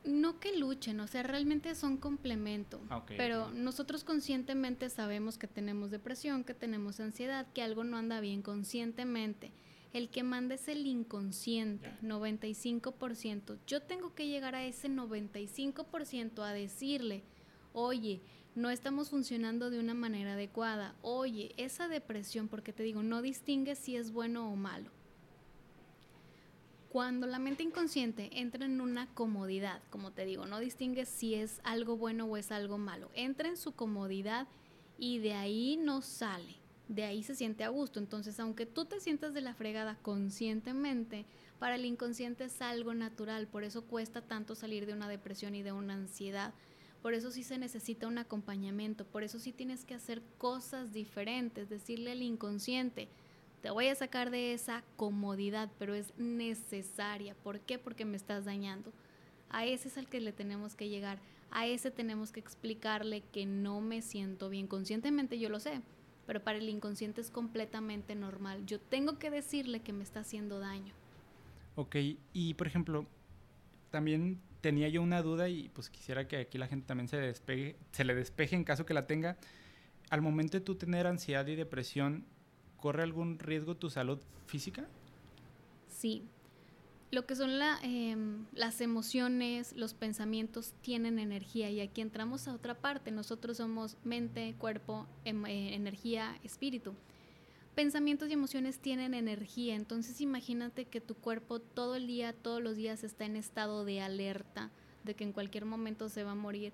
[0.03, 2.81] No que luchen, o sea, realmente son complemento.
[2.89, 8.19] Ah, pero nosotros conscientemente sabemos que tenemos depresión, que tenemos ansiedad, que algo no anda
[8.19, 9.51] bien conscientemente.
[9.93, 13.57] El que manda es el inconsciente, 95%.
[13.67, 17.23] Yo tengo que llegar a ese 95% a decirle,
[17.73, 18.21] oye,
[18.55, 20.95] no estamos funcionando de una manera adecuada.
[21.01, 24.89] Oye, esa depresión, porque te digo, no distingue si es bueno o malo
[26.91, 31.61] Cuando la mente inconsciente entra en una comodidad, como te digo, no distingue si es
[31.63, 34.45] algo bueno o es algo malo, entra en su comodidad
[34.97, 36.57] y de ahí no sale,
[36.89, 37.97] de ahí se siente a gusto.
[37.97, 41.25] Entonces, aunque tú te sientas de la fregada conscientemente,
[41.59, 45.63] para el inconsciente es algo natural, por eso cuesta tanto salir de una depresión y
[45.63, 46.53] de una ansiedad.
[47.01, 51.69] Por eso sí se necesita un acompañamiento, por eso sí tienes que hacer cosas diferentes,
[51.69, 53.07] decirle al inconsciente,
[53.61, 57.35] te voy a sacar de esa comodidad, pero es necesaria.
[57.35, 57.77] ¿Por qué?
[57.77, 58.91] Porque me estás dañando.
[59.49, 61.19] A ese es al que le tenemos que llegar.
[61.51, 64.67] A ese tenemos que explicarle que no me siento bien.
[64.67, 65.81] Conscientemente yo lo sé,
[66.25, 68.65] pero para el inconsciente es completamente normal.
[68.65, 70.93] Yo tengo que decirle que me está haciendo daño.
[71.75, 71.97] Ok,
[72.33, 73.05] y por ejemplo,
[73.91, 77.75] también tenía yo una duda y pues quisiera que aquí la gente también se despegue,
[77.91, 79.37] se le despeje en caso que la tenga.
[80.09, 82.25] Al momento de tú tener ansiedad y depresión,
[82.81, 84.85] ¿corre algún riesgo tu salud física?
[85.87, 86.23] Sí.
[87.11, 87.51] Lo que son
[87.83, 93.11] em, las emociones, los pensamientos tienen energía y aquí entramos a otra parte.
[93.11, 96.93] Nosotros somos mente, cuerpo, em, eh, energía, espíritu.
[97.75, 102.75] Pensamientos y emociones tienen energía, entonces imagínate que tu cuerpo todo el día, todos los
[102.75, 104.71] días está en estado de alerta,
[105.05, 106.73] de que en cualquier momento se va a morir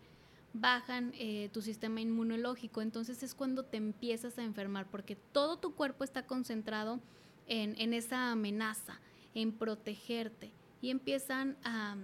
[0.61, 2.81] bajan eh, tu sistema inmunológico.
[2.81, 6.99] Entonces es cuando te empiezas a enfermar, porque todo tu cuerpo está concentrado
[7.47, 8.99] en, en esa amenaza,
[9.33, 10.51] en protegerte.
[10.81, 11.97] Y empiezan a,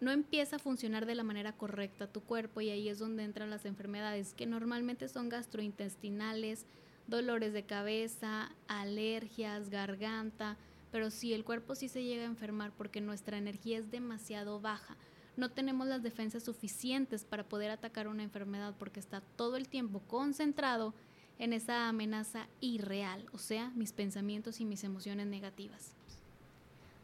[0.00, 3.50] no empieza a funcionar de la manera correcta tu cuerpo y ahí es donde entran
[3.50, 6.66] las enfermedades, que normalmente son gastrointestinales,
[7.06, 10.56] dolores de cabeza, alergias, garganta,
[10.90, 14.96] pero sí, el cuerpo sí se llega a enfermar porque nuestra energía es demasiado baja
[15.36, 20.00] no tenemos las defensas suficientes para poder atacar una enfermedad porque está todo el tiempo
[20.06, 20.94] concentrado
[21.38, 25.92] en esa amenaza irreal, o sea, mis pensamientos y mis emociones negativas.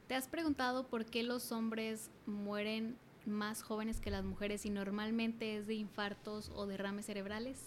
[0.06, 5.56] ¿Te has preguntado por qué los hombres mueren más jóvenes que las mujeres y normalmente
[5.56, 7.58] es de infartos o derrames cerebrales?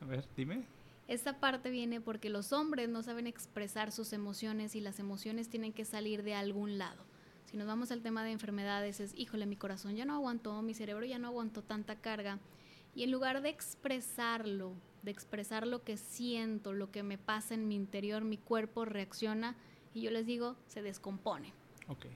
[0.00, 0.64] A ver, dime.
[1.08, 5.72] Esta parte viene porque los hombres no saben expresar sus emociones y las emociones tienen
[5.72, 7.04] que salir de algún lado
[7.54, 10.74] si nos vamos al tema de enfermedades, es, híjole, mi corazón ya no aguantó, mi
[10.74, 12.40] cerebro ya no aguantó tanta carga.
[12.96, 14.72] Y en lugar de expresarlo,
[15.04, 19.54] de expresar lo que siento, lo que me pasa en mi interior, mi cuerpo reacciona
[19.94, 21.52] y yo les digo, se descompone.
[21.86, 22.06] Ok.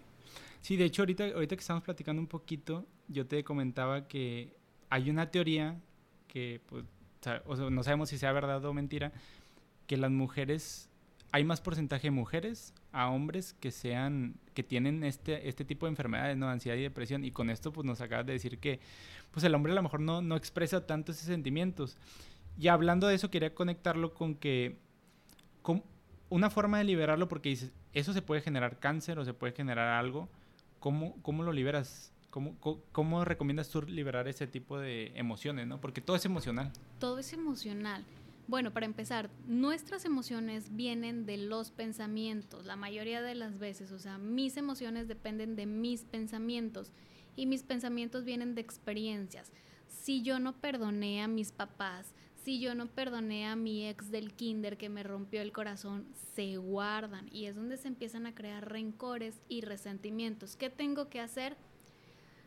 [0.60, 4.56] Sí, de hecho, ahorita, ahorita que estamos platicando un poquito, yo te comentaba que
[4.90, 5.80] hay una teoría
[6.26, 6.84] que, pues,
[7.70, 9.12] no sabemos si sea verdad o mentira,
[9.86, 10.90] que las mujeres
[11.30, 15.90] hay más porcentaje de mujeres a hombres que sean que tienen este este tipo de
[15.90, 18.80] enfermedades, no ansiedad y depresión y con esto pues nos acabas de decir que
[19.30, 21.96] pues el hombre a lo mejor no, no expresa tanto esos sentimientos.
[22.58, 24.78] Y hablando de eso quería conectarlo con que
[25.62, 25.82] con
[26.30, 29.88] una forma de liberarlo porque dices, eso se puede generar cáncer o se puede generar
[29.88, 30.28] algo,
[30.80, 32.12] ¿cómo, cómo lo liberas?
[32.30, 35.66] ¿Cómo, ¿Cómo, cómo, recomiendas tú liberar ese tipo de emociones?
[35.66, 35.80] ¿no?
[35.80, 36.70] Porque todo es emocional.
[36.98, 38.04] Todo es emocional.
[38.48, 43.98] Bueno, para empezar, nuestras emociones vienen de los pensamientos, la mayoría de las veces, o
[43.98, 46.90] sea, mis emociones dependen de mis pensamientos
[47.36, 49.52] y mis pensamientos vienen de experiencias.
[49.86, 54.32] Si yo no perdoné a mis papás, si yo no perdoné a mi ex del
[54.32, 58.66] kinder que me rompió el corazón, se guardan y es donde se empiezan a crear
[58.66, 60.56] rencores y resentimientos.
[60.56, 61.58] ¿Qué tengo que hacer?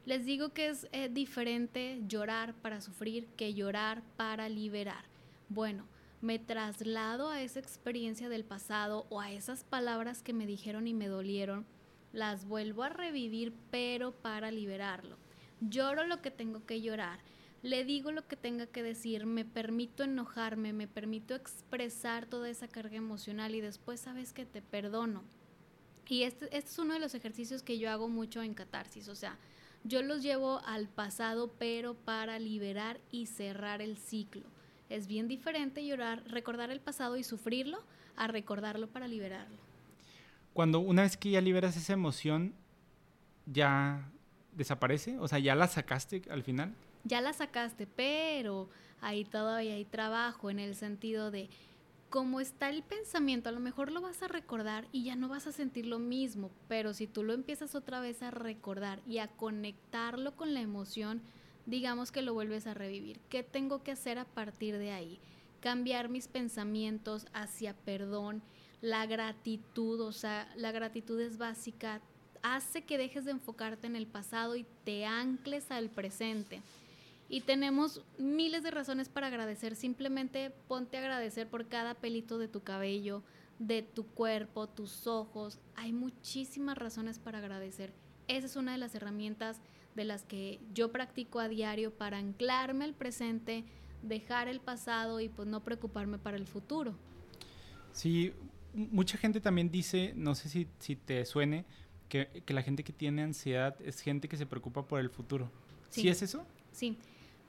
[0.08, 5.06] Les digo que es eh, diferente llorar para sufrir que llorar para liberar.
[5.48, 5.86] Bueno,
[6.22, 10.94] me traslado a esa experiencia del pasado o a esas palabras que me dijeron y
[10.94, 11.66] me dolieron,
[12.14, 15.18] las vuelvo a revivir, pero para liberarlo.
[15.62, 17.20] Lloro lo que tengo que llorar,
[17.64, 22.68] le digo lo que tenga que decir, me permito enojarme, me permito expresar toda esa
[22.68, 25.24] carga emocional y después sabes que te perdono.
[26.08, 29.16] Y este, este es uno de los ejercicios que yo hago mucho en catarsis, o
[29.16, 29.38] sea,
[29.84, 34.44] yo los llevo al pasado, pero para liberar y cerrar el ciclo.
[34.92, 37.82] Es bien diferente llorar, recordar el pasado y sufrirlo
[38.18, 39.56] a recordarlo para liberarlo.
[40.54, 42.54] Cuando una vez que ya liberas esa emoción,
[43.46, 44.12] ya
[44.52, 46.76] desaparece, o sea, ya la sacaste al final.
[47.06, 48.68] Ya la sacaste, pero
[49.00, 51.50] ahí todavía hay trabajo en el sentido de
[52.10, 55.48] cómo está el pensamiento, a lo mejor lo vas a recordar y ya no vas
[55.48, 59.30] a sentir lo mismo, pero si tú lo empiezas otra vez a recordar y a
[59.30, 61.22] conectarlo con la emoción,
[61.66, 63.20] digamos que lo vuelves a revivir.
[63.30, 65.20] ¿Qué tengo que hacer a partir de ahí?
[65.60, 68.42] Cambiar mis pensamientos hacia perdón,
[68.82, 72.02] la gratitud, o sea, la gratitud es básica,
[72.42, 76.62] hace que dejes de enfocarte en el pasado y te ancles al presente.
[77.30, 82.50] Y tenemos miles de razones para agradecer, simplemente ponte a agradecer por cada pelito de
[82.50, 83.24] tu cabello,
[83.58, 85.60] de tu cuerpo, tus ojos.
[85.76, 87.94] Hay muchísimas razones para agradecer.
[88.28, 89.62] Esa es una de las herramientas
[89.96, 93.66] de las que yo practico a diario para anclarme al presente,
[94.02, 96.96] dejar el pasado y pues no preocuparme para el futuro.
[97.92, 98.34] Sí,
[98.74, 101.66] mucha gente también dice, no sé si, si te suene,
[102.10, 105.50] que, que, la gente que tiene ansiedad es gente que se preocupa por el futuro.
[105.90, 106.46] ¿Sí, es eso?
[106.72, 106.98] Sí.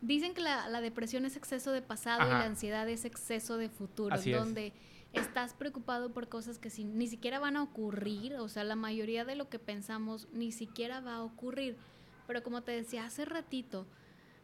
[0.01, 3.68] Dicen que la, la, depresión es exceso de pasado y la ansiedad es exceso de
[3.68, 4.72] futuro, donde
[5.12, 9.36] estás preocupado por cosas que ni siquiera van a ocurrir, o sea, la mayoría de
[9.36, 11.76] lo que pensamos ni siquiera va a ocurrir.
[12.27, 13.87] Pero como te decía hace ratito,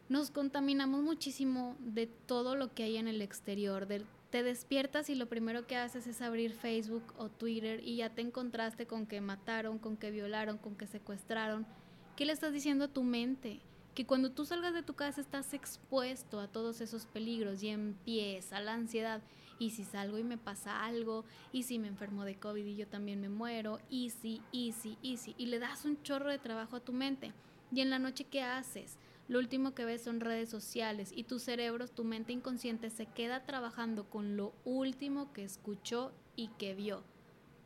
[0.08, 3.86] nos contaminamos muchísimo de todo lo que hay en el exterior,
[4.30, 8.20] te despiertas y lo primero que haces es abrir Facebook o Twitter y ya te
[8.20, 11.66] encontraste con que mataron, con que violaron, con que secuestraron.
[12.14, 13.60] ¿Qué le estás diciendo a tu mente?
[13.94, 18.60] Que cuando tú salgas de tu casa estás expuesto a todos esos peligros y empieza
[18.60, 19.22] la ansiedad.
[19.58, 22.86] Y si salgo y me pasa algo, y si me enfermo de COVID y yo
[22.86, 25.34] también me muero, y si, y si, y si.
[25.36, 27.32] Y le das un chorro de trabajo a tu mente.
[27.72, 28.98] Y en la noche, ¿qué haces?
[29.28, 33.44] lo último que ves son redes sociales y tu cerebro, tu mente inconsciente se queda
[33.44, 37.02] trabajando con lo último que escuchó y que vio.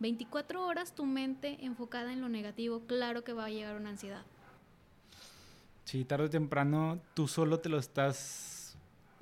[0.01, 4.25] 24 horas tu mente enfocada en lo negativo, claro que va a llegar una ansiedad.
[5.85, 8.77] Sí, tarde o temprano tú solo te lo estás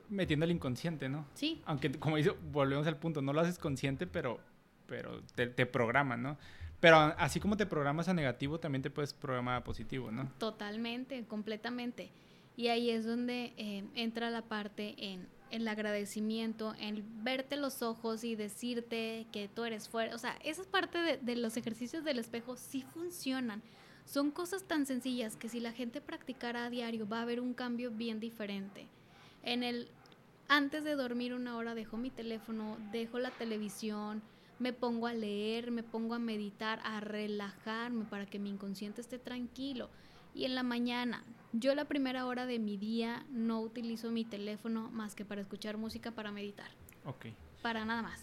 [0.08, 1.26] metiendo al inconsciente, ¿no?
[1.34, 1.60] Sí.
[1.66, 4.40] Aunque, como dice, volvemos al punto, no lo haces consciente, pero,
[4.86, 6.38] pero te, te programan, ¿no?
[6.80, 10.30] Pero así como te programas a negativo, también te puedes programar a positivo, ¿no?
[10.38, 12.10] Totalmente, completamente.
[12.56, 18.24] Y ahí es donde eh, entra la parte en el agradecimiento, en verte los ojos
[18.24, 20.14] y decirte que tú eres fuerte.
[20.14, 23.62] O sea, esa parte de, de los ejercicios del espejo sí funcionan.
[24.06, 27.54] Son cosas tan sencillas que si la gente practicara a diario va a haber un
[27.54, 28.86] cambio bien diferente.
[29.42, 29.88] En el
[30.50, 34.20] antes de dormir una hora dejo mi teléfono, dejo la televisión,
[34.60, 39.18] me pongo a leer, me pongo a meditar, a relajarme para que mi inconsciente esté
[39.18, 39.88] tranquilo.
[40.34, 44.90] Y en la mañana, yo la primera hora de mi día no utilizo mi teléfono
[44.90, 46.70] más que para escuchar música para meditar.
[47.04, 47.26] Ok.
[47.62, 48.22] Para nada más.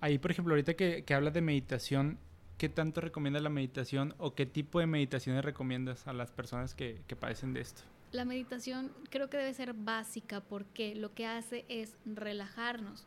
[0.00, 2.18] Ahí, por ejemplo, ahorita que, que hablas de meditación,
[2.58, 7.02] ¿qué tanto recomiendas la meditación o qué tipo de meditaciones recomiendas a las personas que,
[7.08, 7.82] que padecen de esto?
[8.12, 13.06] La meditación creo que debe ser básica porque lo que hace es relajarnos.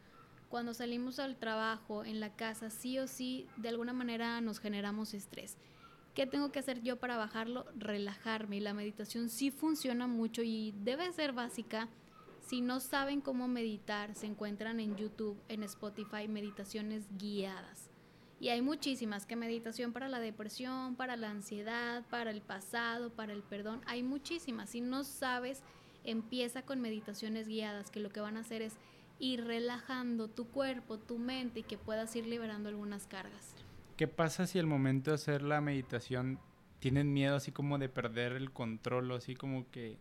[0.50, 5.14] Cuando salimos al trabajo, en la casa, sí o sí, de alguna manera nos generamos
[5.14, 5.58] estrés.
[6.14, 7.66] ¿Qué tengo que hacer yo para bajarlo?
[7.76, 8.58] Relajarme.
[8.58, 11.90] Y la meditación sí funciona mucho y debe ser básica.
[12.40, 17.90] Si no saben cómo meditar, se encuentran en YouTube, en Spotify, meditaciones guiadas.
[18.40, 23.34] Y hay muchísimas, que meditación para la depresión, para la ansiedad, para el pasado, para
[23.34, 23.82] el perdón.
[23.86, 24.70] Hay muchísimas.
[24.70, 25.64] Si no sabes,
[26.04, 28.78] empieza con meditaciones guiadas, que lo que van a hacer es
[29.20, 33.56] ir relajando tu cuerpo, tu mente y que puedas ir liberando algunas cargas.
[33.98, 36.40] ¿Qué pasa si al momento de hacer la meditación
[36.80, 39.98] tienen miedo así como de perder el control o así como que...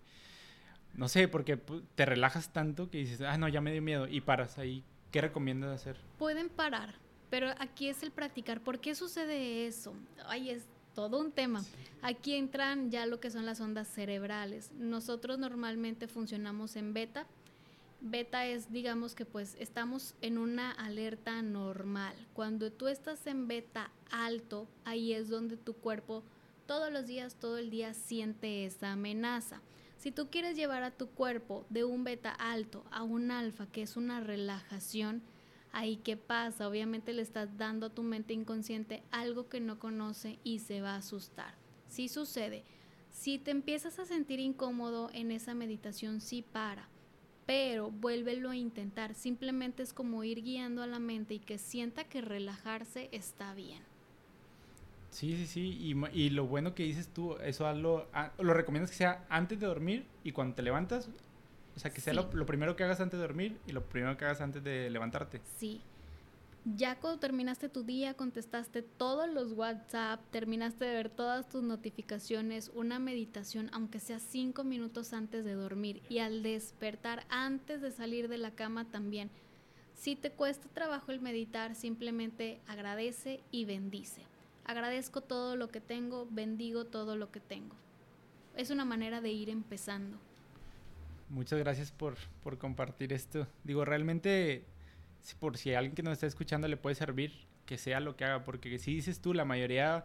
[0.95, 4.21] No sé, porque te relajas tanto que dices, ah, no, ya me dio miedo y
[4.21, 4.85] paras ahí.
[5.11, 5.97] ¿Qué recomiendas hacer?
[6.19, 6.95] Pueden parar,
[7.31, 8.61] pero aquí es el practicar.
[8.61, 9.95] ¿Por qué sucede eso?
[10.27, 11.65] Ay, es todo un tema.
[12.03, 14.73] Aquí entran ya lo que son las ondas cerebrales.
[14.73, 17.27] Nosotros normalmente funcionamos en beta,
[18.07, 22.15] Beta es, digamos que pues estamos en una alerta normal.
[22.35, 26.23] Cuando tú estás en beta alto, ahí es donde tu cuerpo
[26.67, 29.63] todos los días, todo el día siente esa amenaza.
[29.97, 33.81] Si tú quieres llevar a tu cuerpo de un beta alto a un alfa, que
[33.81, 35.23] es una relajación,
[35.73, 36.69] ahí qué pasa?
[36.69, 40.91] Obviamente le estás dando a tu mente inconsciente algo que no conoce y se va
[40.91, 41.55] a asustar.
[41.89, 42.65] Sí sucede.
[43.13, 46.91] Si te empiezas a sentir incómodo en esa meditación, sí para
[47.47, 49.15] pero vuélvelo a intentar.
[49.15, 53.83] Simplemente es como ir guiando a la mente y que sienta que relajarse está bien.
[55.11, 55.79] Sí, sí, sí.
[55.81, 59.67] Y, y lo bueno que dices tú, eso lo, lo recomiendas que sea antes de
[59.67, 61.09] dormir y cuando te levantas.
[61.77, 64.17] O sea, que sea lo, lo primero que hagas antes de dormir y lo primero
[64.17, 65.41] que hagas antes de levantarte.
[65.59, 65.81] Sí
[66.65, 72.71] ya cuando terminaste tu día, contestaste todos los WhatsApp, terminaste de ver todas tus notificaciones,
[72.75, 78.29] una meditación, aunque sea cinco minutos antes de dormir y al despertar, antes de salir
[78.29, 79.31] de la cama también.
[79.95, 84.23] Si te cuesta trabajo el meditar, simplemente agradece y bendice.
[84.65, 87.77] Agradezco todo lo que tengo, bendigo todo lo que tengo.
[88.57, 90.17] Es una manera de ir empezando.
[91.29, 93.47] Muchas gracias por, por compartir esto.
[93.65, 94.65] Digo, realmente
[95.39, 98.45] por si alguien que nos está escuchando le puede servir, que sea lo que haga,
[98.45, 100.05] porque si dices tú, la mayoría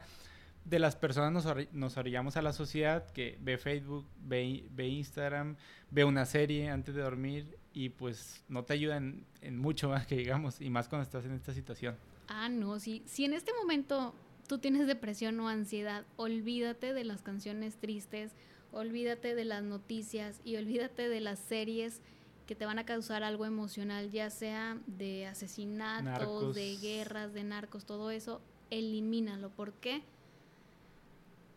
[0.66, 5.58] de las personas nos, nos orillamos a la sociedad que ve Facebook, ve, ve, Instagram,
[5.90, 10.16] ve una serie antes de dormir y pues no te ayuda en, mucho más que
[10.16, 11.98] digamos, y más cuando estás en esta situación.
[12.28, 14.14] Ah, no, si, si en este momento
[14.48, 18.32] tú tienes depresión o ansiedad, olvídate de las canciones tristes,
[18.72, 22.02] olvídate de las noticias y olvídate de las series
[22.50, 27.86] que te van a causar algo emocional, ya sea de asesinatos, de guerras, de narcos,
[27.86, 28.42] todo eso,
[28.72, 29.52] elimínalo.
[29.52, 30.02] ¿Por qué?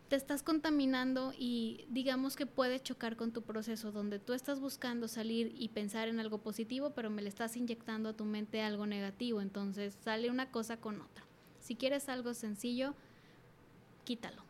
[0.07, 5.07] Te estás contaminando y digamos que puede chocar con tu proceso donde tú estás buscando
[5.07, 8.85] salir y pensar en algo positivo, pero me le estás inyectando a tu mente algo
[8.85, 11.23] negativo, entonces sale una cosa con otra.
[11.59, 12.93] Si quieres algo sencillo,
[14.03, 14.43] quítalo.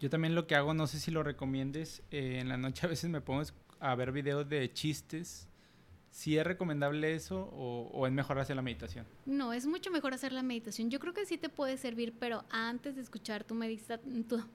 [0.00, 2.88] Yo también lo que hago, no sé si lo recomiendes, eh, en la noche a
[2.88, 3.40] veces me pongo
[3.80, 5.48] a ver videos de chistes.
[6.10, 9.04] ¿Si es recomendable eso o, es mejor hacer la meditación?
[9.26, 10.88] No, es mucho mejor hacer la meditación.
[10.88, 13.58] Yo creo que sí te puede servir, pero antes de escuchar tu,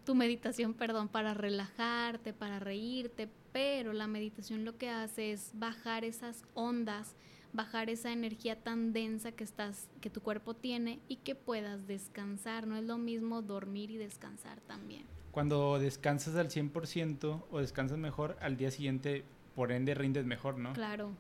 [0.06, 6.06] tu meditación, perdón, para relajarte, para reírte, pero la meditación lo que hace es bajar
[6.06, 7.14] esas ondas
[7.54, 12.68] bajar esa energía tan densa que estás que tu cuerpo tiene y que puedas descansar,
[12.68, 15.04] no es lo mismo dormir y descansar también.
[15.40, 19.24] Cuando descansas al 100% o descansas mejor, al día siguiente
[19.56, 20.74] por ende rindes mejor, ¿no?
[20.74, 21.12] Claro.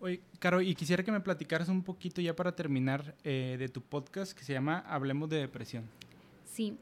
[0.00, 3.82] Oye, Caro, y quisiera que me platicaras un poquito ya para terminar eh, de tu
[3.82, 5.84] podcast que se llama Hablemos de Depresión.
[6.46, 6.78] Sí,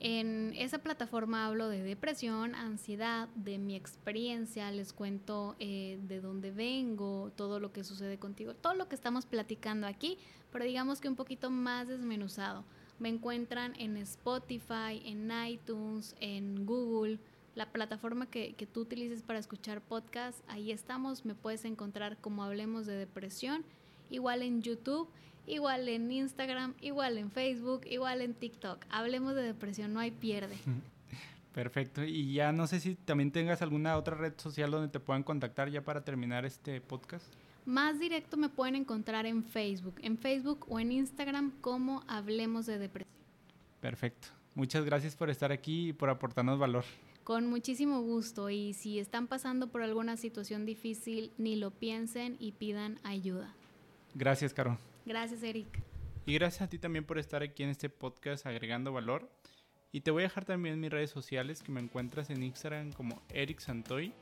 [0.00, 6.50] en esa plataforma hablo de depresión, ansiedad, de mi experiencia, les cuento eh, de dónde
[6.50, 10.16] vengo, todo lo que sucede contigo, todo lo que estamos platicando aquí,
[10.50, 12.64] pero digamos que un poquito más desmenuzado.
[12.98, 17.18] Me encuentran en Spotify, en iTunes, en Google,
[17.54, 22.42] la plataforma que, que tú utilices para escuchar podcast, ahí estamos, me puedes encontrar como
[22.42, 23.64] Hablemos de Depresión,
[24.10, 25.08] igual en YouTube
[25.46, 28.84] igual en Instagram, igual en Facebook, igual en TikTok.
[28.90, 30.56] Hablemos de depresión, no hay pierde.
[31.54, 32.04] Perfecto.
[32.04, 35.70] Y ya no sé si también tengas alguna otra red social donde te puedan contactar
[35.70, 37.24] ya para terminar este podcast.
[37.66, 42.78] Más directo me pueden encontrar en Facebook, en Facebook o en Instagram como Hablemos de
[42.78, 43.12] Depresión.
[43.80, 44.28] Perfecto.
[44.54, 46.84] Muchas gracias por estar aquí y por aportarnos valor.
[47.24, 52.52] Con muchísimo gusto y si están pasando por alguna situación difícil, ni lo piensen y
[52.52, 53.52] pidan ayuda.
[54.14, 54.78] Gracias, Caro.
[55.04, 55.66] Gracias, Eric.
[56.24, 59.28] Y gracias a ti también por estar aquí en este podcast agregando valor.
[59.90, 63.20] Y te voy a dejar también mis redes sociales que me encuentras en Instagram como
[63.30, 64.12] Eric Santoy.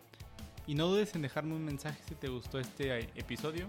[0.66, 3.68] Y no dudes en dejarme un mensaje si te gustó este episodio.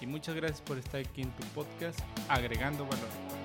[0.00, 3.41] Y muchas gracias por estar aquí en tu podcast agregando valor.